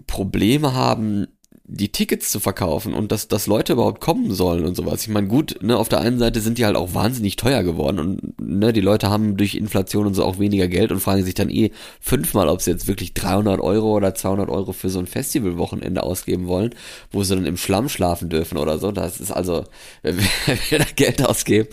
Probleme 0.06 0.74
haben, 0.74 1.26
die 1.68 1.90
Tickets 1.90 2.30
zu 2.30 2.38
verkaufen 2.38 2.94
und 2.94 3.10
dass, 3.10 3.26
dass 3.26 3.48
Leute 3.48 3.72
überhaupt 3.72 4.00
kommen 4.00 4.32
sollen 4.32 4.64
und 4.64 4.76
sowas. 4.76 5.02
Ich 5.02 5.08
meine, 5.08 5.26
gut, 5.26 5.58
ne, 5.62 5.76
auf 5.76 5.88
der 5.88 6.00
einen 6.00 6.18
Seite 6.18 6.40
sind 6.40 6.58
die 6.58 6.64
halt 6.64 6.76
auch 6.76 6.94
wahnsinnig 6.94 7.34
teuer 7.34 7.64
geworden 7.64 7.98
und 7.98 8.40
ne, 8.40 8.72
die 8.72 8.80
Leute 8.80 9.10
haben 9.10 9.36
durch 9.36 9.56
Inflation 9.56 10.06
und 10.06 10.14
so 10.14 10.24
auch 10.24 10.38
weniger 10.38 10.68
Geld 10.68 10.92
und 10.92 11.00
fragen 11.00 11.24
sich 11.24 11.34
dann 11.34 11.50
eh 11.50 11.72
fünfmal, 12.00 12.48
ob 12.48 12.62
sie 12.62 12.70
jetzt 12.70 12.86
wirklich 12.86 13.14
300 13.14 13.60
Euro 13.60 13.96
oder 13.96 14.14
200 14.14 14.48
Euro 14.48 14.72
für 14.72 14.90
so 14.90 15.00
ein 15.00 15.08
Festivalwochenende 15.08 16.04
ausgeben 16.04 16.46
wollen, 16.46 16.72
wo 17.10 17.24
sie 17.24 17.34
dann 17.34 17.46
im 17.46 17.56
Schlamm 17.56 17.88
schlafen 17.88 18.28
dürfen 18.28 18.58
oder 18.58 18.78
so. 18.78 18.92
Das 18.92 19.18
ist 19.18 19.32
also, 19.32 19.64
wenn 20.02 20.18
wir, 20.18 20.78
da 20.78 20.84
Geld 20.94 21.24
ausgeben, 21.24 21.68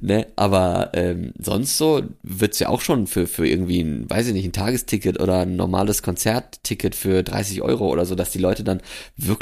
ne, 0.00 0.26
aber 0.36 0.92
ähm, 0.94 1.34
sonst 1.38 1.76
so 1.76 2.02
wird's 2.22 2.60
ja 2.60 2.70
auch 2.70 2.80
schon 2.80 3.06
für, 3.06 3.26
für 3.26 3.46
irgendwie 3.46 3.80
ein, 3.80 4.08
weiß 4.08 4.26
ich 4.28 4.32
nicht, 4.32 4.46
ein 4.46 4.52
Tagesticket 4.52 5.20
oder 5.20 5.40
ein 5.40 5.56
normales 5.56 6.02
Konzertticket 6.02 6.94
für 6.94 7.22
30 7.22 7.60
Euro 7.60 7.88
oder 7.88 8.06
so, 8.06 8.14
dass 8.14 8.30
die 8.30 8.38
Leute 8.38 8.64
dann 8.64 8.80
wirklich 9.18 9.33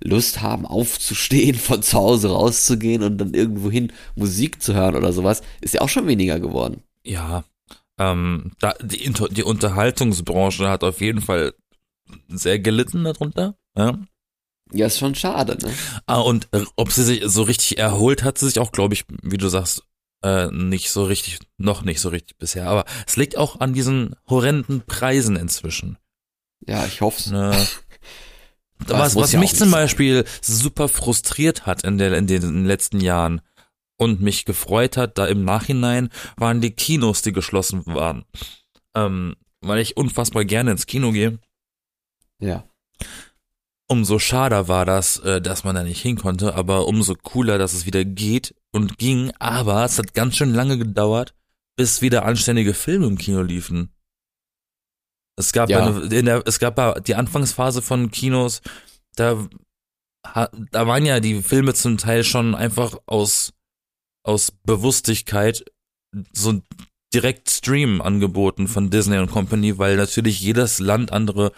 Lust 0.00 0.42
haben, 0.42 0.66
aufzustehen, 0.66 1.56
von 1.56 1.82
zu 1.82 1.98
Hause 1.98 2.30
rauszugehen 2.30 3.02
und 3.02 3.18
dann 3.18 3.34
irgendwohin 3.34 3.92
Musik 4.14 4.62
zu 4.62 4.74
hören 4.74 4.96
oder 4.96 5.12
sowas, 5.12 5.42
ist 5.60 5.74
ja 5.74 5.80
auch 5.80 5.88
schon 5.88 6.06
weniger 6.06 6.40
geworden. 6.40 6.82
Ja, 7.04 7.44
ähm, 7.98 8.52
da, 8.60 8.74
die, 8.82 9.12
die 9.30 9.42
Unterhaltungsbranche 9.42 10.68
hat 10.68 10.82
auf 10.82 11.00
jeden 11.00 11.20
Fall 11.20 11.54
sehr 12.28 12.58
gelitten 12.58 13.04
darunter. 13.04 13.56
Ja. 13.76 13.98
Ja, 14.72 14.86
ist 14.86 14.98
schon 14.98 15.14
schade, 15.14 15.56
ne? 15.62 15.72
Ah, 16.06 16.20
und 16.20 16.48
äh, 16.52 16.64
ob 16.76 16.90
sie 16.90 17.04
sich 17.04 17.22
so 17.26 17.42
richtig 17.42 17.78
erholt, 17.78 18.24
hat 18.24 18.38
sie 18.38 18.46
sich 18.46 18.58
auch, 18.58 18.72
glaube 18.72 18.94
ich, 18.94 19.04
wie 19.22 19.36
du 19.36 19.48
sagst, 19.48 19.84
äh, 20.22 20.48
nicht 20.50 20.90
so 20.90 21.04
richtig, 21.04 21.38
noch 21.58 21.82
nicht 21.82 22.00
so 22.00 22.08
richtig 22.08 22.38
bisher. 22.38 22.66
Aber 22.66 22.84
es 23.06 23.16
liegt 23.16 23.36
auch 23.36 23.60
an 23.60 23.74
diesen 23.74 24.16
horrenden 24.28 24.82
Preisen 24.86 25.36
inzwischen. 25.36 25.98
Ja, 26.66 26.86
ich 26.86 27.02
hoff's. 27.02 27.30
Ne? 27.30 27.54
Was 28.86 29.16
was 29.16 29.32
ja 29.32 29.40
mich 29.40 29.54
zum 29.54 29.70
sein. 29.70 29.82
Beispiel 29.82 30.24
super 30.40 30.88
frustriert 30.88 31.66
hat 31.66 31.84
in, 31.84 31.98
der, 31.98 32.16
in 32.16 32.26
den 32.26 32.64
letzten 32.64 33.00
Jahren 33.00 33.40
und 33.96 34.20
mich 34.20 34.44
gefreut 34.44 34.96
hat, 34.96 35.18
da 35.18 35.26
im 35.26 35.44
Nachhinein 35.44 36.08
waren 36.36 36.60
die 36.60 36.72
Kinos, 36.72 37.22
die 37.22 37.32
geschlossen 37.32 37.84
waren. 37.86 38.24
Ähm, 38.94 39.36
weil 39.60 39.80
ich 39.80 39.96
unfassbar 39.96 40.44
gerne 40.44 40.72
ins 40.72 40.86
Kino 40.86 41.12
gehe. 41.12 41.38
Ja. 42.40 42.64
Umso 43.86 44.18
schade 44.18 44.68
war 44.68 44.84
das, 44.84 45.18
äh, 45.18 45.40
dass 45.40 45.64
man 45.64 45.74
da 45.74 45.82
nicht 45.82 46.00
hin 46.00 46.16
konnte, 46.16 46.54
aber 46.54 46.86
umso 46.86 47.14
cooler, 47.14 47.58
dass 47.58 47.74
es 47.74 47.86
wieder 47.86 48.04
geht 48.04 48.54
und 48.72 48.98
ging. 48.98 49.30
Aber 49.38 49.84
es 49.84 49.98
hat 49.98 50.14
ganz 50.14 50.36
schön 50.36 50.54
lange 50.54 50.78
gedauert, 50.78 51.34
bis 51.76 52.02
wieder 52.02 52.24
anständige 52.24 52.74
Filme 52.74 53.06
im 53.06 53.18
Kino 53.18 53.42
liefen. 53.42 53.93
Es 55.36 55.52
gab 55.52 55.68
Ja. 55.70 55.86
eine, 55.86 56.14
in 56.14 56.26
der, 56.26 56.42
es 56.46 56.58
gab 56.58 56.78
ja 56.78 56.98
die 57.00 57.14
Anfangsphase 57.14 57.82
von 57.82 58.10
Kinos, 58.10 58.62
da, 59.16 59.46
da 60.22 60.86
waren 60.86 61.04
ja 61.04 61.20
die 61.20 61.42
Filme 61.42 61.74
zum 61.74 61.98
Teil 61.98 62.24
schon 62.24 62.54
einfach 62.54 62.96
aus, 63.06 63.52
aus 64.22 64.52
Bewusstigkeit 64.64 65.64
so 66.32 66.60
direkt 67.12 67.50
Stream 67.50 68.00
angeboten 68.00 68.68
von 68.68 68.90
Disney 68.90 69.18
und 69.18 69.30
Company, 69.30 69.78
weil 69.78 69.96
natürlich 69.96 70.40
jedes 70.40 70.78
Land 70.78 71.12
andere 71.12 71.52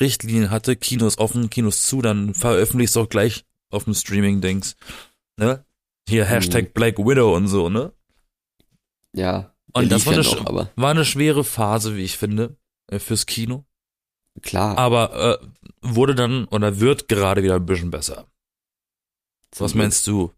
Richtlinien 0.00 0.50
hatte, 0.50 0.76
Kinos 0.76 1.18
offen, 1.18 1.50
Kinos 1.50 1.82
zu, 1.86 2.02
dann 2.02 2.34
veröffentlichst 2.34 2.96
du 2.96 3.00
auch 3.02 3.08
gleich 3.08 3.44
auf 3.70 3.84
dem 3.84 3.94
Streaming-Dings. 3.94 4.76
Ne? 5.38 5.64
Hier 6.08 6.24
Hashtag 6.24 6.74
Black 6.74 6.98
Widow 6.98 7.34
und 7.34 7.48
so, 7.48 7.68
ne? 7.68 7.92
Ja. 9.14 9.54
Und 9.72 9.90
das 9.90 10.06
war 10.06 10.14
eine, 10.14 10.26
aber 10.46 10.70
war 10.76 10.90
eine 10.90 11.04
schwere 11.04 11.44
Phase, 11.44 11.96
wie 11.96 12.02
ich 12.02 12.16
finde, 12.16 12.56
fürs 12.98 13.26
Kino. 13.26 13.64
klar. 14.42 14.76
Aber 14.78 15.40
äh, 15.42 15.46
wurde 15.82 16.14
dann 16.14 16.44
oder 16.46 16.80
wird 16.80 17.08
gerade 17.08 17.42
wieder 17.42 17.56
ein 17.56 17.66
bisschen 17.66 17.90
besser. 17.90 18.26
Was 19.58 19.72
Zum 19.72 19.80
meinst 19.80 20.06
du? 20.06 20.32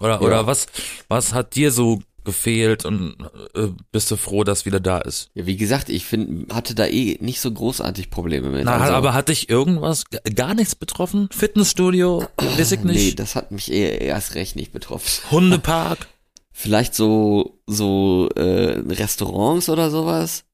Oder, 0.00 0.14
Ja. 0.14 0.20
oder 0.20 0.46
was, 0.46 0.66
was 1.08 1.32
hat 1.32 1.54
dir 1.54 1.70
so 1.70 2.00
gefehlt 2.24 2.84
und 2.84 3.16
äh, 3.54 3.68
bist 3.92 4.10
du 4.10 4.16
froh, 4.16 4.42
dass 4.42 4.66
wieder 4.66 4.80
da 4.80 4.98
ist? 4.98 5.30
Ja, 5.34 5.46
wie 5.46 5.56
gesagt, 5.56 5.88
ich 5.88 6.04
finde, 6.04 6.52
hatte 6.52 6.74
da 6.74 6.84
eh 6.86 7.16
nicht 7.20 7.40
so 7.40 7.52
großartig 7.52 8.10
Probleme 8.10 8.48
mit. 8.48 8.64
Na, 8.64 8.78
also, 8.78 8.94
aber 8.94 9.14
hat 9.14 9.28
dich 9.28 9.48
irgendwas 9.48 10.02
gar 10.34 10.54
nichts 10.54 10.74
betroffen? 10.74 11.28
Fitnessstudio? 11.30 12.26
Weiß 12.36 12.72
ich 12.72 12.80
nee, 12.80 12.92
nicht. 12.92 13.18
das 13.20 13.36
hat 13.36 13.52
mich 13.52 13.70
eh 13.70 13.98
erst 14.04 14.34
recht 14.34 14.56
nicht 14.56 14.72
betroffen. 14.72 15.08
Hundepark? 15.30 16.08
Vielleicht 16.50 16.94
so 16.96 17.60
so 17.66 18.28
äh, 18.34 18.80
Restaurants 18.80 19.68
oder 19.68 19.90
sowas. 19.90 20.44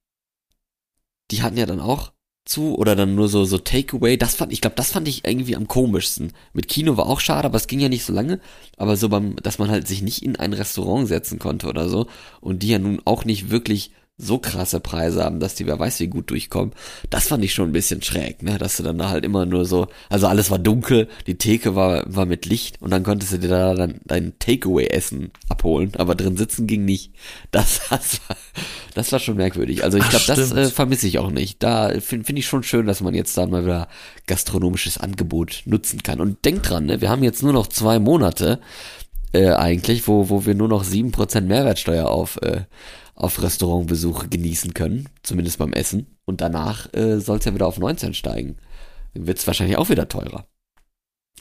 Die 1.33 1.43
hatten 1.43 1.57
ja 1.57 1.67
dann 1.67 1.81
auch 1.81 2.13
zu 2.45 2.77
oder 2.77 2.97
dann 2.97 3.15
nur 3.15 3.29
so 3.29 3.45
so 3.45 3.59
Takeaway. 3.59 4.17
Das 4.17 4.35
fand 4.35 4.53
ich 4.53 4.61
glaube, 4.61 4.77
das 4.77 4.93
fand 4.93 5.09
ich 5.09 5.25
irgendwie 5.27 5.57
am 5.57 5.67
komischsten. 5.67 6.33
Mit 6.53 6.69
Kino 6.69 6.97
war 6.97 7.07
auch 7.07 7.21
schade, 7.21 7.47
aber 7.47 7.57
es 7.57 7.67
ging 7.67 7.81
ja 7.81 7.89
nicht 7.89 8.05
so 8.05 8.13
lange. 8.13 8.41
Aber 8.77 8.97
so 8.97 9.09
beim, 9.09 9.37
dass 9.37 9.59
man 9.59 9.71
halt 9.71 9.89
sich 9.89 10.03
nicht 10.03 10.23
in 10.23 10.37
ein 10.37 10.53
Restaurant 10.53 11.09
setzen 11.09 11.39
konnte 11.39 11.69
oder 11.69 11.89
so 11.89 12.07
und 12.41 12.63
die 12.63 12.69
ja 12.69 12.79
nun 12.79 13.01
auch 13.05 13.25
nicht 13.25 13.51
wirklich 13.51 13.93
so 14.19 14.39
krasse 14.39 14.79
Preise 14.79 15.25
haben, 15.25 15.41
dass 15.41 15.55
die 15.55 15.67
wer 15.67 15.79
weiß 15.79 15.99
wie 16.01 16.07
gut 16.07 16.31
durchkommen. 16.31 16.75
Das 17.11 17.29
fand 17.29 17.45
ich 17.45 17.55
schon 17.55 17.71
ein 17.71 17.73
bisschen 17.73 18.03
schräg, 18.03 18.43
ne, 18.43 18.59
dass 18.59 18.77
du 18.77 18.83
dann 18.83 18.99
da 18.99 19.09
halt 19.09 19.25
immer 19.25 19.47
nur 19.47 19.65
so, 19.65 19.89
also 20.11 20.27
alles 20.27 20.51
war 20.51 20.59
dunkel, 20.59 21.09
die 21.27 21.39
Theke 21.39 21.75
war 21.75 22.05
war 22.07 22.27
mit 22.27 22.47
Licht 22.47 22.81
und 22.81 22.91
dann 22.91 23.03
konntest 23.03 23.33
du 23.33 23.39
dir 23.39 23.49
da 23.49 23.75
dann 23.75 24.01
dein 24.05 24.39
Takeaway 24.39 24.87
Essen 24.87 25.33
abholen, 25.49 25.93
aber 25.97 26.15
drin 26.15 26.37
sitzen 26.37 26.67
ging 26.67 26.85
nicht. 26.85 27.13
Das 27.51 27.81
das 27.91 28.21
war, 28.29 28.37
das 28.95 29.13
war 29.13 29.19
schon 29.19 29.37
merkwürdig. 29.37 29.83
Also 29.83 29.99
ich 29.99 30.09
glaube, 30.09 30.25
das 30.27 30.53
äh, 30.53 30.67
vermisse 30.67 31.09
ich 31.09 31.19
auch 31.19 31.31
nicht. 31.31 31.63
Da 31.63 31.89
finde 32.01 32.27
find 32.27 32.39
ich 32.39 32.47
schon 32.47 32.63
schön, 32.63 32.87
dass 32.87 33.01
man 33.01 33.15
jetzt 33.15 33.37
da 33.37 33.47
mal 33.47 33.65
wieder 33.65 33.89
gastronomisches 34.27 34.99
Angebot 34.99 35.63
nutzen 35.65 36.03
kann. 36.03 36.21
Und 36.21 36.45
denk 36.45 36.63
dran, 36.63 36.87
ne, 36.87 37.01
wir 37.01 37.09
haben 37.09 37.23
jetzt 37.23 37.43
nur 37.43 37.53
noch 37.53 37.67
zwei 37.67 37.99
Monate 37.99 38.61
äh, 39.33 39.51
eigentlich, 39.51 40.07
wo, 40.07 40.29
wo 40.29 40.47
wir 40.47 40.55
nur 40.55 40.69
noch 40.69 40.85
sieben 40.85 41.11
Prozent 41.11 41.49
Mehrwertsteuer 41.49 42.09
auf, 42.09 42.37
äh, 42.43 42.63
auf 43.15 43.43
Restaurantbesuche 43.43 44.29
genießen 44.29 44.75
können, 44.75 45.09
zumindest 45.23 45.59
beim 45.59 45.73
Essen. 45.73 46.19
Und 46.25 46.41
danach 46.41 46.93
äh, 46.95 47.19
soll 47.21 47.39
es 47.39 47.45
ja 47.45 47.55
wieder 47.55 47.67
auf 47.67 47.79
19 47.79 48.15
steigen. 48.15 48.57
Dann 49.15 49.27
wird 49.27 49.39
es 49.39 49.47
wahrscheinlich 49.47 49.77
auch 49.77 49.91
wieder 49.91 50.09
teurer. 50.09 50.47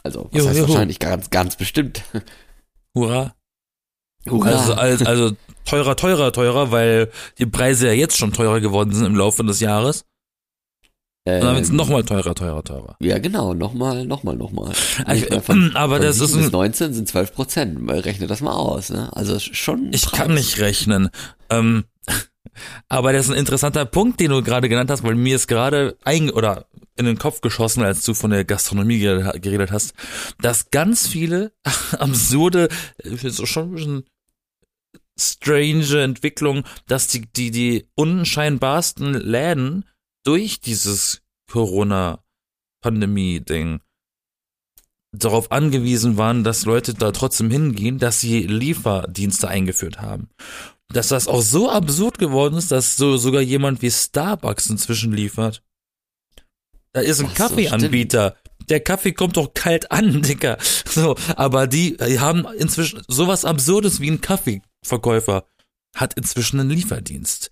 Also, 0.03 0.29
was 0.31 0.41
Jo, 0.41 0.47
heißt 0.47 0.59
juhu. 0.59 0.67
wahrscheinlich 0.69 0.99
ganz, 0.99 1.29
ganz 1.29 1.55
bestimmt. 1.55 2.03
Hurra. 2.95 3.35
Hurra. 4.29 4.49
Also, 4.49 4.73
also, 4.73 5.05
also 5.05 5.35
teurer, 5.65 5.95
teurer, 5.95 6.31
teurer, 6.31 6.71
weil 6.71 7.11
die 7.37 7.45
Preise 7.45 7.87
ja 7.87 7.93
jetzt 7.93 8.17
schon 8.17 8.33
teurer 8.33 8.59
geworden 8.59 8.93
sind 8.93 9.05
im 9.05 9.15
Laufe 9.15 9.43
des 9.43 9.59
Jahres. 9.59 10.05
Und 11.23 11.39
dann 11.43 11.55
wird's 11.55 11.69
Ähm, 11.69 11.75
nochmal 11.75 12.03
teurer, 12.03 12.33
teurer, 12.33 12.63
teurer. 12.63 12.95
Ja, 12.99 13.19
genau, 13.19 13.53
nochmal, 13.53 14.05
nochmal, 14.05 14.35
nochmal. 14.35 14.71
Also, 15.05 15.39
von, 15.41 15.71
aber 15.75 15.97
von 15.97 16.05
das 16.05 16.17
7 16.17 16.39
ist 16.39 16.45
ein- 16.47 16.51
19 16.51 16.93
sind 16.95 17.07
12 17.07 17.33
Prozent. 17.33 17.79
Rechne 17.91 18.25
das 18.27 18.41
mal 18.41 18.53
aus, 18.53 18.89
ne? 18.89 19.09
Also 19.15 19.37
schon. 19.39 19.93
Ich 19.93 20.03
Preis. 20.07 20.19
kann 20.19 20.33
nicht 20.33 20.59
rechnen. 20.59 21.09
Ähm, 21.51 21.83
aber 22.89 23.13
das 23.13 23.25
ist 23.27 23.31
ein 23.31 23.37
interessanter 23.37 23.85
Punkt, 23.85 24.19
den 24.19 24.31
du 24.31 24.41
gerade 24.41 24.67
genannt 24.67 24.89
hast, 24.89 25.03
weil 25.03 25.13
mir 25.15 25.35
ist 25.35 25.47
gerade 25.47 25.95
ein 26.03 26.31
oder 26.31 26.65
in 26.97 27.05
den 27.05 27.19
Kopf 27.19 27.41
geschossen, 27.41 27.83
als 27.83 28.03
du 28.03 28.13
von 28.15 28.31
der 28.31 28.43
Gastronomie 28.43 28.97
gere- 28.97 29.39
geredet 29.39 29.71
hast, 29.71 29.93
dass 30.41 30.71
ganz 30.71 31.07
viele 31.07 31.51
absurde, 31.99 32.67
so 33.03 33.45
schon 33.45 33.69
ein 33.69 33.75
bisschen 33.75 34.03
strange 35.19 36.01
Entwicklung, 36.01 36.63
dass 36.87 37.07
die, 37.07 37.21
die, 37.31 37.51
die 37.51 37.87
unscheinbarsten 37.95 39.13
Läden 39.13 39.85
durch 40.23 40.59
dieses 40.59 41.21
Corona-Pandemie-Ding 41.51 43.81
darauf 45.13 45.51
angewiesen 45.51 46.17
waren, 46.17 46.43
dass 46.43 46.65
Leute 46.65 46.93
da 46.93 47.11
trotzdem 47.11 47.51
hingehen, 47.51 47.99
dass 47.99 48.21
sie 48.21 48.43
Lieferdienste 48.43 49.47
eingeführt 49.47 50.01
haben. 50.01 50.29
Dass 50.89 51.09
das 51.09 51.27
auch 51.27 51.41
so 51.41 51.69
absurd 51.69 52.17
geworden 52.17 52.55
ist, 52.55 52.71
dass 52.71 52.97
so 52.97 53.17
sogar 53.17 53.41
jemand 53.41 53.81
wie 53.81 53.91
Starbucks 53.91 54.69
inzwischen 54.69 55.11
liefert. 55.11 55.63
Da 56.93 57.01
ist 57.01 57.19
ein 57.19 57.27
Ach 57.27 57.37
so, 57.37 57.43
Kaffeeanbieter. 57.43 58.37
Der 58.69 58.79
Kaffee 58.79 59.13
kommt 59.13 59.37
doch 59.37 59.53
kalt 59.53 59.91
an, 59.91 60.21
Dicker. 60.21 60.57
So, 60.85 61.15
aber 61.35 61.67
die, 61.67 61.97
die 61.97 62.19
haben 62.19 62.45
inzwischen 62.57 63.01
sowas 63.07 63.45
Absurdes 63.45 63.99
wie 63.99 64.11
ein 64.11 64.21
Kaffeeverkäufer 64.21 65.45
hat 65.95 66.13
inzwischen 66.13 66.59
einen 66.59 66.69
Lieferdienst. 66.69 67.51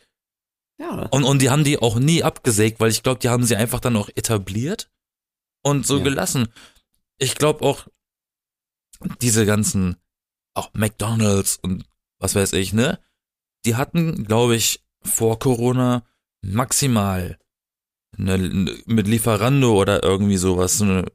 Ja. 0.79 1.07
Und, 1.11 1.23
und 1.25 1.41
die 1.41 1.49
haben 1.49 1.63
die 1.63 1.77
auch 1.77 1.99
nie 1.99 2.23
abgesägt, 2.23 2.79
weil 2.79 2.89
ich 2.89 3.03
glaube, 3.03 3.19
die 3.19 3.29
haben 3.29 3.43
sie 3.43 3.55
einfach 3.55 3.79
dann 3.79 3.95
auch 3.97 4.09
etabliert 4.15 4.89
und 5.61 5.85
so 5.85 5.97
Ja. 5.97 6.03
gelassen. 6.03 6.47
Ich 7.17 7.35
glaube 7.35 7.65
auch, 7.65 7.87
diese 9.21 9.45
ganzen, 9.45 9.97
auch 10.53 10.71
McDonalds 10.73 11.57
und 11.61 11.85
was 12.19 12.35
weiß 12.35 12.53
ich, 12.53 12.73
ne? 12.73 12.99
Die 13.65 13.75
hatten, 13.75 14.23
glaube 14.25 14.55
ich, 14.55 14.83
vor 15.03 15.39
Corona 15.39 16.05
maximal 16.41 17.37
eine, 18.17 18.37
mit 18.85 19.07
Lieferando 19.07 19.79
oder 19.79 20.03
irgendwie 20.03 20.37
sowas, 20.37 20.77
so 20.77 20.85
eine, 20.85 21.05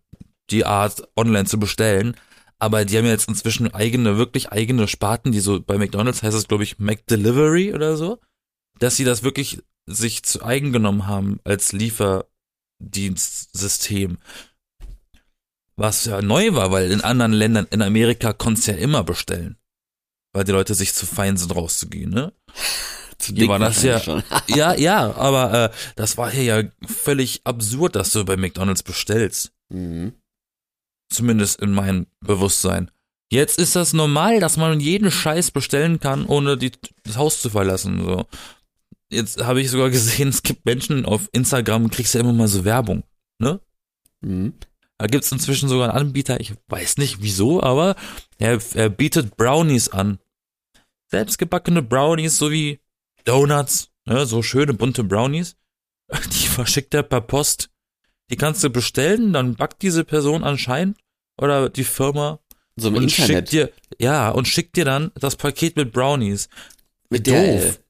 die 0.51 0.65
Art 0.65 1.09
online 1.17 1.47
zu 1.47 1.59
bestellen. 1.59 2.17
Aber 2.59 2.85
die 2.85 2.97
haben 2.97 3.07
jetzt 3.07 3.29
inzwischen 3.29 3.73
eigene, 3.75 4.17
wirklich 4.17 4.53
eigene 4.53 4.89
Sparten, 4.89 5.33
die 5.33 5.41
so, 5.41 5.61
bei 5.61 5.77
McDonalds 5.77 6.23
heißt 6.23 6.37
es, 6.37 6.49
glaube 6.49 6.65
ich, 6.65 6.79
McDelivery 6.79 7.75
oder 7.75 7.97
so 7.97 8.21
dass 8.79 8.97
sie 8.97 9.05
das 9.05 9.23
wirklich 9.23 9.63
sich 9.87 10.23
zu 10.23 10.43
eigen 10.43 10.73
genommen 10.73 11.07
haben 11.07 11.41
als 11.45 11.73
Lieferdienstsystem. 11.73 14.17
Was 15.77 16.05
ja 16.05 16.23
neu 16.23 16.55
war, 16.55 16.71
weil 16.71 16.93
in 16.93 17.01
anderen 17.01 17.33
Ländern, 17.33 17.67
in 17.71 17.83
Amerika 17.83 18.33
konntest 18.33 18.69
du 18.69 18.73
ja 18.73 18.79
immer 18.79 19.03
bestellen. 19.05 19.57
Weil 20.33 20.45
die 20.45 20.53
Leute 20.53 20.75
sich 20.75 20.95
zu 20.95 21.05
fein 21.07 21.37
sind 21.37 21.55
rauszugehen, 21.55 22.11
ne? 22.11 22.33
Zu 23.19 23.33
Hier 23.33 23.49
war 23.49 23.61
das 23.61 23.83
ja, 23.83 24.03
ja, 24.49 24.75
ja, 24.75 25.15
aber 25.15 25.55
äh, 25.55 25.71
das 25.95 26.19
war 26.19 26.31
hier 26.31 26.43
ja 26.43 26.63
völlig 26.85 27.43
absurd, 27.45 27.95
dass 27.95 28.11
du 28.11 28.25
bei 28.25 28.37
McDonalds 28.37 28.83
bestellst. 28.83 29.53
Mhm. 29.69 30.15
Zumindest 31.11 31.63
in 31.63 31.73
meinem 31.73 32.09
Bewusstsein. 32.21 32.91
Jetzt 33.31 33.59
ist 33.59 33.77
das 33.77 33.93
normal, 33.93 34.41
dass 34.41 34.57
man 34.57 34.81
jeden 34.81 35.11
Scheiß 35.11 35.53
bestellen 35.53 36.01
kann, 36.01 36.27
ohne 36.27 36.57
die, 36.57 36.73
das 37.05 37.17
Haus 37.17 37.41
zu 37.41 37.51
verlassen. 37.51 38.05
So. 38.05 38.27
Jetzt 39.11 39.43
habe 39.45 39.61
ich 39.61 39.71
sogar 39.71 39.91
gesehen, 39.97 40.29
es 40.29 40.43
gibt 40.43 40.65
Menschen 40.65 41.05
auf 41.05 41.29
Instagram, 41.33 41.91
kriegst 41.91 42.15
du 42.15 42.19
ja 42.19 42.25
immer 42.25 42.33
mal 42.33 42.49
so 42.49 42.65
Werbung. 42.65 43.05
Ne? 43.39 43.61
Mhm. 44.21 44.55
Da 44.99 45.07
gibt's 45.07 45.33
inzwischen 45.33 45.69
sogar 45.69 45.91
einen 45.91 46.07
Anbieter, 46.07 46.41
ich 46.41 46.55
weiß 46.69 46.99
nicht 46.99 47.21
wieso, 47.21 47.63
aber 47.63 47.97
er, 48.39 48.61
er 48.75 48.89
bietet 48.89 49.37
Brownies 49.37 49.89
an. 49.89 50.19
Selbstgebackene 51.11 51.83
Brownies 51.83 52.39
sowie 52.39 52.81
Donuts, 53.25 53.91
ne, 54.07 54.25
so 54.27 54.43
schöne 54.43 54.75
bunte 54.75 55.05
Brownies. 55.05 55.57
Die 56.33 56.47
verschickt 56.47 56.95
er 56.95 57.03
per 57.03 57.21
Post. 57.21 57.71
Die 58.31 58.37
kannst 58.37 58.63
du 58.65 58.71
bestellen, 58.71 59.33
dann 59.33 59.55
backt 59.55 59.83
diese 59.83 60.05
Person 60.05 60.45
anscheinend 60.45 60.99
oder 61.37 61.69
die 61.69 61.85
Firma 61.85 62.39
So 62.77 62.89
und 62.89 63.03
Internet. 63.03 63.51
schickt 63.51 63.53
dir, 63.53 63.73
ja, 63.99 64.31
und 64.31 64.49
schickt 64.49 64.77
dir 64.77 64.85
dann 64.85 65.13
das 65.17 65.37
Paket 65.37 65.77
mit 65.77 65.93
Brownies. 65.93 66.49
mit 67.11 67.27
doof. 67.27 67.81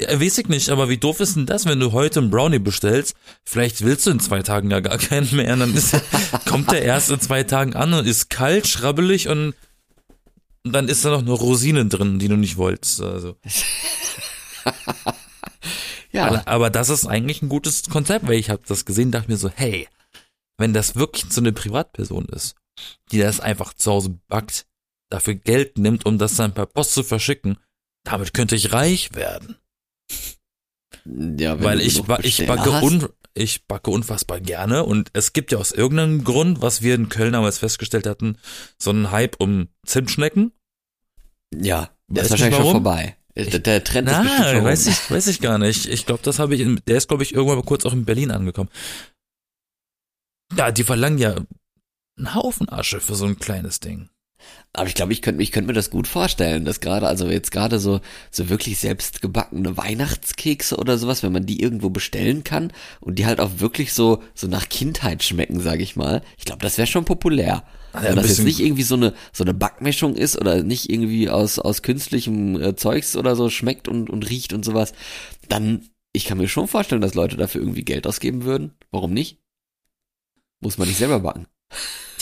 Ja, 0.00 0.20
weiß 0.20 0.38
ich 0.38 0.48
nicht, 0.48 0.68
aber 0.68 0.88
wie 0.88 0.98
doof 0.98 1.20
ist 1.20 1.36
denn 1.36 1.46
das, 1.46 1.66
wenn 1.66 1.80
du 1.80 1.92
heute 1.92 2.20
einen 2.20 2.30
Brownie 2.30 2.58
bestellst? 2.58 3.16
Vielleicht 3.44 3.82
willst 3.82 4.06
du 4.06 4.10
in 4.10 4.20
zwei 4.20 4.42
Tagen 4.42 4.70
ja 4.70 4.80
gar 4.80 4.98
keinen 4.98 5.34
mehr. 5.34 5.56
Dann 5.56 5.74
ist, 5.74 5.96
kommt 6.46 6.70
der 6.70 6.82
erst 6.82 7.10
in 7.10 7.20
zwei 7.20 7.44
Tagen 7.44 7.74
an 7.74 7.94
und 7.94 8.06
ist 8.06 8.30
kalt, 8.30 8.66
schrabbelig 8.66 9.28
und, 9.28 9.54
und 10.64 10.72
dann 10.72 10.88
ist 10.88 11.04
da 11.04 11.10
noch 11.10 11.20
eine 11.20 11.32
Rosine 11.32 11.86
drin, 11.86 12.18
die 12.18 12.28
du 12.28 12.36
nicht 12.36 12.56
wolltest. 12.56 13.00
Also. 13.00 13.36
ja, 16.12 16.26
Aber, 16.26 16.48
aber 16.48 16.70
das 16.70 16.90
ist 16.90 17.06
eigentlich 17.06 17.42
ein 17.42 17.48
gutes 17.48 17.84
Konzept, 17.84 18.26
weil 18.26 18.38
ich 18.38 18.50
habe 18.50 18.62
das 18.66 18.84
gesehen, 18.84 19.10
dachte 19.10 19.30
mir 19.30 19.38
so, 19.38 19.50
hey, 19.54 19.88
wenn 20.58 20.72
das 20.72 20.96
wirklich 20.96 21.26
so 21.30 21.40
eine 21.40 21.52
Privatperson 21.52 22.26
ist, 22.26 22.56
die 23.12 23.18
das 23.18 23.40
einfach 23.40 23.74
zu 23.74 23.92
Hause 23.92 24.18
backt, 24.28 24.66
dafür 25.10 25.34
Geld 25.34 25.78
nimmt, 25.78 26.06
um 26.06 26.18
das 26.18 26.36
dann 26.36 26.54
per 26.54 26.66
Post 26.66 26.94
zu 26.94 27.02
verschicken, 27.02 27.58
damit 28.04 28.34
könnte 28.34 28.54
ich 28.54 28.72
reich 28.72 29.14
werden. 29.14 29.56
Ja, 31.04 31.62
weil 31.62 31.80
ich, 31.80 31.98
ich, 32.22 32.46
backe 32.46 32.72
hast. 32.72 32.82
un 32.82 33.08
ich 33.34 33.66
backe 33.66 33.90
unfassbar 33.90 34.40
gerne 34.40 34.84
und 34.84 35.10
es 35.12 35.32
gibt 35.32 35.50
ja 35.50 35.58
aus 35.58 35.72
irgendeinem 35.72 36.22
Grund, 36.22 36.62
was 36.62 36.82
wir 36.82 36.94
in 36.94 37.08
Köln 37.08 37.32
damals 37.32 37.58
festgestellt 37.58 38.06
hatten, 38.06 38.38
so 38.78 38.90
einen 38.90 39.10
Hype 39.10 39.40
um 39.40 39.68
Zimtschnecken. 39.84 40.52
Ja, 41.54 41.90
der 42.06 42.22
Weiß 42.22 42.26
ist 42.26 42.30
wahrscheinlich 42.30 42.60
schon 42.60 42.70
vorbei. 42.70 43.16
Der, 43.36 43.58
der 43.58 43.82
Trend 43.82 44.08
ist 44.08 44.16
bestimmt 44.16 44.44
schon 44.44 44.58
Na, 44.58 44.64
weiß 44.64 44.86
ich, 44.86 45.10
weiß 45.10 45.26
ich 45.26 45.40
gar 45.40 45.58
nicht. 45.58 45.86
Ich 45.86 46.06
glaube, 46.06 46.22
das 46.22 46.38
habe 46.38 46.54
ich, 46.54 46.60
in, 46.60 46.80
der 46.86 46.96
ist 46.96 47.08
glaube 47.08 47.24
ich 47.24 47.34
irgendwann 47.34 47.58
mal 47.58 47.64
kurz 47.64 47.84
auch 47.84 47.92
in 47.92 48.04
Berlin 48.04 48.30
angekommen. 48.30 48.70
Ja, 50.56 50.70
die 50.70 50.84
verlangen 50.84 51.18
ja 51.18 51.34
einen 52.16 52.34
Haufen 52.34 52.68
Asche 52.68 53.00
für 53.00 53.16
so 53.16 53.26
ein 53.26 53.38
kleines 53.38 53.80
Ding. 53.80 54.08
Aber 54.76 54.88
ich 54.88 54.94
glaube, 54.94 55.12
ich 55.12 55.22
könnte 55.22 55.40
ich 55.40 55.52
könnte 55.52 55.68
mir 55.68 55.72
das 55.72 55.90
gut 55.90 56.08
vorstellen, 56.08 56.64
dass 56.64 56.80
gerade, 56.80 57.06
also 57.06 57.28
jetzt 57.28 57.52
gerade 57.52 57.78
so, 57.78 58.00
so 58.32 58.48
wirklich 58.48 58.78
selbst 58.78 59.22
gebackene 59.22 59.76
Weihnachtskekse 59.76 60.76
oder 60.76 60.98
sowas, 60.98 61.22
wenn 61.22 61.32
man 61.32 61.46
die 61.46 61.62
irgendwo 61.62 61.90
bestellen 61.90 62.42
kann 62.42 62.72
und 63.00 63.20
die 63.20 63.24
halt 63.26 63.38
auch 63.38 63.52
wirklich 63.58 63.92
so, 63.92 64.20
so 64.34 64.48
nach 64.48 64.68
Kindheit 64.68 65.22
schmecken, 65.22 65.60
sage 65.60 65.84
ich 65.84 65.94
mal. 65.94 66.22
Ich 66.38 66.44
glaube, 66.44 66.62
das 66.62 66.76
wäre 66.76 66.88
schon 66.88 67.04
populär. 67.04 67.62
Ja, 67.94 68.02
Wenn 68.02 68.16
das 68.16 68.26
jetzt 68.26 68.42
nicht 68.42 68.58
irgendwie 68.58 68.82
so 68.82 68.96
eine, 68.96 69.14
so 69.32 69.44
eine 69.44 69.54
Backmischung 69.54 70.16
ist 70.16 70.36
oder 70.36 70.64
nicht 70.64 70.90
irgendwie 70.90 71.30
aus, 71.30 71.60
aus 71.60 71.82
künstlichem 71.82 72.60
äh, 72.60 72.74
Zeugs 72.74 73.16
oder 73.16 73.36
so 73.36 73.50
schmeckt 73.50 73.86
und, 73.86 74.10
und 74.10 74.28
riecht 74.28 74.52
und 74.52 74.64
sowas, 74.64 74.92
dann, 75.48 75.88
ich 76.12 76.24
kann 76.24 76.38
mir 76.38 76.48
schon 76.48 76.66
vorstellen, 76.66 77.00
dass 77.00 77.14
Leute 77.14 77.36
dafür 77.36 77.60
irgendwie 77.60 77.84
Geld 77.84 78.08
ausgeben 78.08 78.42
würden. 78.42 78.72
Warum 78.90 79.12
nicht? 79.12 79.38
Muss 80.58 80.78
man 80.78 80.88
nicht 80.88 80.98
selber 80.98 81.20
backen. 81.20 81.46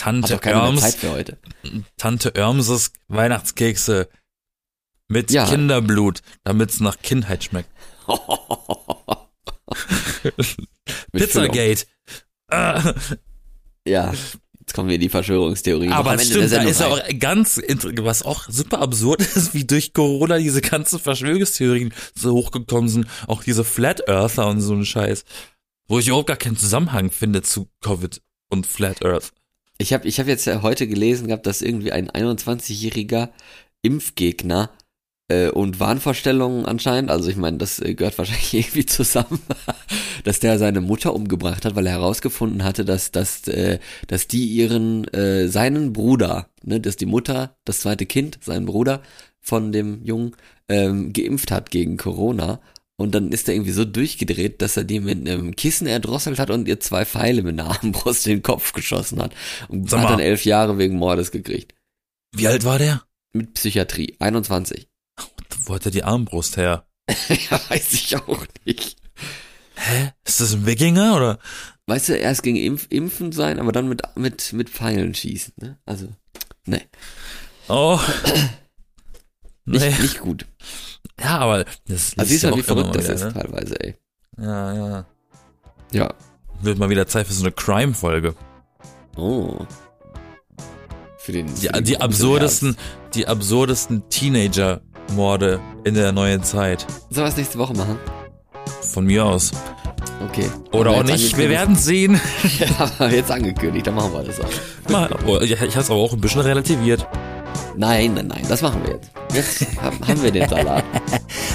Tante 0.03 0.39
Irms, 0.43 0.95
für 0.95 1.11
heute. 1.11 1.37
Tante 1.97 2.33
Irmses 2.35 2.91
Weihnachtskekse 3.07 4.09
mit 5.07 5.31
Ja. 5.31 5.47
Kinderblut, 5.47 6.21
damit 6.43 6.71
es 6.71 6.81
nach 6.81 6.99
Kindheit 7.01 7.45
schmeckt. 7.45 7.69
Pizzagate. 11.13 11.85
Ja, 13.85 14.13
jetzt 14.59 14.73
kommen 14.73 14.89
wir 14.89 14.95
in 14.95 15.01
die 15.01 15.09
Verschwörungstheorie. 15.09 15.89
Aber 15.89 16.19
stimmt, 16.19 16.51
da 16.51 16.63
ist 16.63 16.81
auch 16.81 16.99
ganz, 17.19 17.61
was 18.01 18.23
auch 18.23 18.49
super 18.49 18.81
absurd 18.81 19.21
ist, 19.35 19.53
wie 19.53 19.63
durch 19.65 19.93
Corona 19.93 20.37
diese 20.37 20.61
ganzen 20.61 20.99
Verschwörungstheorien 20.99 21.93
so 22.13 22.33
hochgekommen 22.33 22.89
sind, 22.89 23.07
auch 23.27 23.43
diese 23.43 23.63
Flat 23.63 24.07
Earther 24.09 24.47
und 24.47 24.59
so 24.59 24.73
ein 24.73 24.85
Scheiß, 24.85 25.23
wo 25.87 25.99
ich 25.99 26.07
überhaupt 26.07 26.27
gar 26.27 26.37
keinen 26.37 26.57
Zusammenhang 26.57 27.09
finde 27.09 27.41
zu 27.41 27.69
Covid 27.81 28.21
und 28.49 28.67
Flat 28.67 29.03
Earth. 29.05 29.31
Ich 29.77 29.93
habe 29.93 30.07
ich 30.07 30.19
hab 30.19 30.27
jetzt 30.27 30.45
ja 30.45 30.61
heute 30.61 30.87
gelesen 30.87 31.27
gehabt, 31.27 31.45
dass 31.45 31.61
irgendwie 31.61 31.91
ein 31.91 32.09
21-jähriger 32.09 33.29
Impfgegner 33.81 34.69
äh, 35.27 35.49
und 35.49 35.79
Wahnvorstellungen 35.79 36.65
anscheinend, 36.65 37.09
also 37.09 37.29
ich 37.29 37.35
meine, 37.35 37.57
das 37.57 37.79
äh, 37.79 37.93
gehört 37.95 38.17
wahrscheinlich 38.17 38.53
irgendwie 38.53 38.85
zusammen, 38.85 39.41
dass 40.23 40.39
der 40.39 40.59
seine 40.59 40.81
Mutter 40.81 41.13
umgebracht 41.13 41.65
hat, 41.65 41.75
weil 41.75 41.87
er 41.87 41.93
herausgefunden 41.93 42.63
hatte, 42.63 42.85
dass, 42.85 43.11
dass, 43.11 43.47
äh, 43.47 43.79
dass 44.07 44.27
die 44.27 44.45
ihren, 44.45 45.07
äh, 45.13 45.47
seinen 45.47 45.93
Bruder, 45.93 46.49
ne, 46.63 46.79
dass 46.79 46.95
die 46.95 47.05
Mutter, 47.05 47.57
das 47.65 47.79
zweite 47.81 48.05
Kind, 48.05 48.39
seinen 48.41 48.65
Bruder 48.65 49.01
von 49.39 49.71
dem 49.71 50.03
Jungen, 50.03 50.35
ähm, 50.69 51.11
geimpft 51.13 51.51
hat 51.51 51.71
gegen 51.71 51.97
Corona. 51.97 52.61
Und 53.03 53.11
dann 53.13 53.31
ist 53.31 53.47
er 53.49 53.53
irgendwie 53.53 53.71
so 53.73 53.83
durchgedreht, 53.85 54.61
dass 54.61 54.77
er 54.77 54.85
die 54.85 54.99
mit 55.01 55.27
einem 55.27 55.55
Kissen 55.55 55.87
erdrosselt 55.87 56.39
hat 56.39 56.49
und 56.49 56.67
ihr 56.67 56.79
zwei 56.79 57.05
Pfeile 57.05 57.43
mit 57.43 57.59
einer 57.59 57.69
Armbrust 57.83 58.25
in 58.27 58.37
den 58.37 58.43
Kopf 58.43 58.71
geschossen 58.73 59.21
hat. 59.21 59.33
Und 59.67 59.89
Sag 59.89 59.99
hat 59.99 60.05
mal. 60.05 60.11
dann 60.11 60.19
elf 60.21 60.45
Jahre 60.45 60.77
wegen 60.77 60.95
Mordes 60.97 61.31
gekriegt. 61.31 61.73
Wie 62.33 62.47
alt 62.47 62.63
war 62.63 62.79
der? 62.79 63.03
Mit 63.33 63.53
Psychiatrie. 63.55 64.15
21. 64.19 64.87
Wo 65.65 65.75
hat 65.75 65.85
er 65.85 65.91
die 65.91 66.03
Armbrust 66.03 66.57
her? 66.57 66.87
ja, 67.09 67.59
weiß 67.69 67.93
ich 67.93 68.15
auch 68.15 68.45
nicht. 68.65 68.95
Hä? 69.75 70.11
Ist 70.25 70.39
das 70.39 70.53
ein 70.53 70.65
Wikinger 70.65 71.15
oder? 71.15 71.39
Weißt 71.87 72.09
du, 72.09 72.13
erst 72.17 72.43
ging 72.43 72.55
Impf 72.55 72.87
Impfen 72.89 73.31
sein, 73.33 73.59
aber 73.59 73.71
dann 73.73 73.89
mit, 73.89 74.01
mit, 74.15 74.53
mit 74.53 74.69
Pfeilen 74.69 75.13
schießen, 75.13 75.53
ne? 75.59 75.77
Also, 75.85 76.07
ne. 76.65 76.81
Oh. 77.67 77.99
Nicht, 79.65 79.81
Nee. 79.81 80.01
nicht 80.01 80.19
gut. 80.19 80.45
Ja, 81.19 81.39
aber 81.39 81.65
das 81.87 82.13
Also 82.17 82.29
siehst 82.29 82.43
du, 82.43 82.47
ja 82.49 82.55
wie 82.57 82.63
verrückt 82.63 82.95
das 82.95 83.07
mal 83.07 83.13
ist 83.13 83.25
wieder, 83.25 83.33
ne? 83.33 83.41
teilweise, 83.41 83.79
ey. 83.83 83.95
Ja, 84.39 84.73
ja. 84.73 85.05
Ja. 85.91 86.13
Wird 86.61 86.79
mal 86.79 86.89
wieder 86.89 87.07
Zeit 87.07 87.27
für 87.27 87.33
so 87.33 87.43
eine 87.43 87.51
Crime-Folge. 87.51 88.35
Oh. 89.15 89.57
Für 91.17 91.31
den, 91.31 91.47
Die, 91.55 91.67
den 91.67 91.83
die 91.83 92.01
absurdesten, 92.01 92.75
die 93.13 93.27
absurdesten 93.27 94.09
Teenager-Morde 94.09 95.59
in 95.83 95.93
der 95.93 96.11
neuen 96.11 96.43
Zeit. 96.43 96.85
Sollen 97.09 97.25
wir 97.27 97.29
es 97.29 97.37
nächste 97.37 97.59
Woche 97.59 97.73
machen? 97.73 97.97
Von 98.81 99.05
mir 99.05 99.23
aus. 99.25 99.51
Okay. 100.29 100.49
Oder 100.71 100.91
auch 100.91 101.03
nicht. 101.03 101.37
Wir 101.37 101.49
werden 101.49 101.75
sehen. 101.75 102.19
Ja, 102.99 103.07
jetzt 103.07 103.31
angekündigt, 103.31 103.87
dann 103.87 103.95
machen 103.95 104.13
wir 104.13 104.23
das 104.23 104.39
auch. 104.39 104.89
Mal, 104.89 105.09
oh, 105.25 105.39
ich 105.39 105.51
ich 105.51 105.57
habe 105.59 105.67
es 105.67 105.89
aber 105.89 105.99
auch 105.99 106.13
ein 106.13 106.21
bisschen 106.21 106.41
relativiert. 106.41 107.07
Nein, 107.75 108.13
nein, 108.13 108.27
nein, 108.27 108.45
das 108.47 108.61
machen 108.61 108.81
wir 108.83 108.93
jetzt. 108.93 109.11
Jetzt 109.33 109.81
haben 109.81 110.21
wir 110.21 110.31
den 110.31 110.47
Salat. 110.47 110.83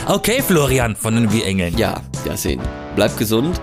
Okay, 0.06 0.42
Florian 0.42 0.96
von 0.96 1.14
den 1.14 1.30
Wie-Engeln. 1.30 1.76
Ja, 1.76 2.00
ja, 2.24 2.34
sehen. 2.34 2.62
Bleib 2.96 3.18
gesund, 3.18 3.61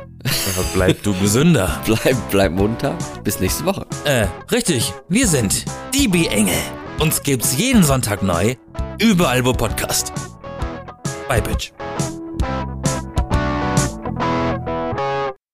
Bleib 0.74 1.04
du 1.04 1.14
gesünder. 1.20 1.82
bleib, 1.86 2.16
bleib 2.32 2.52
munter. 2.52 2.98
Bis 3.24 3.40
nächste 3.40 3.66
Woche. 3.66 3.86
Äh, 4.06 4.28
richtig. 4.52 4.94
Wir 5.10 5.28
sind 5.28 5.66
die 5.94 6.12
Wie-Engel. 6.12 6.54
Uns 7.00 7.22
gibt's 7.24 7.58
jeden 7.58 7.84
Sonntag 7.84 8.24
neu. 8.24 8.56
Überall, 9.00 9.46
wo 9.46 9.54
Podcast. 9.54 10.14
Bye, 11.28 11.42
Bitch. 11.42 11.72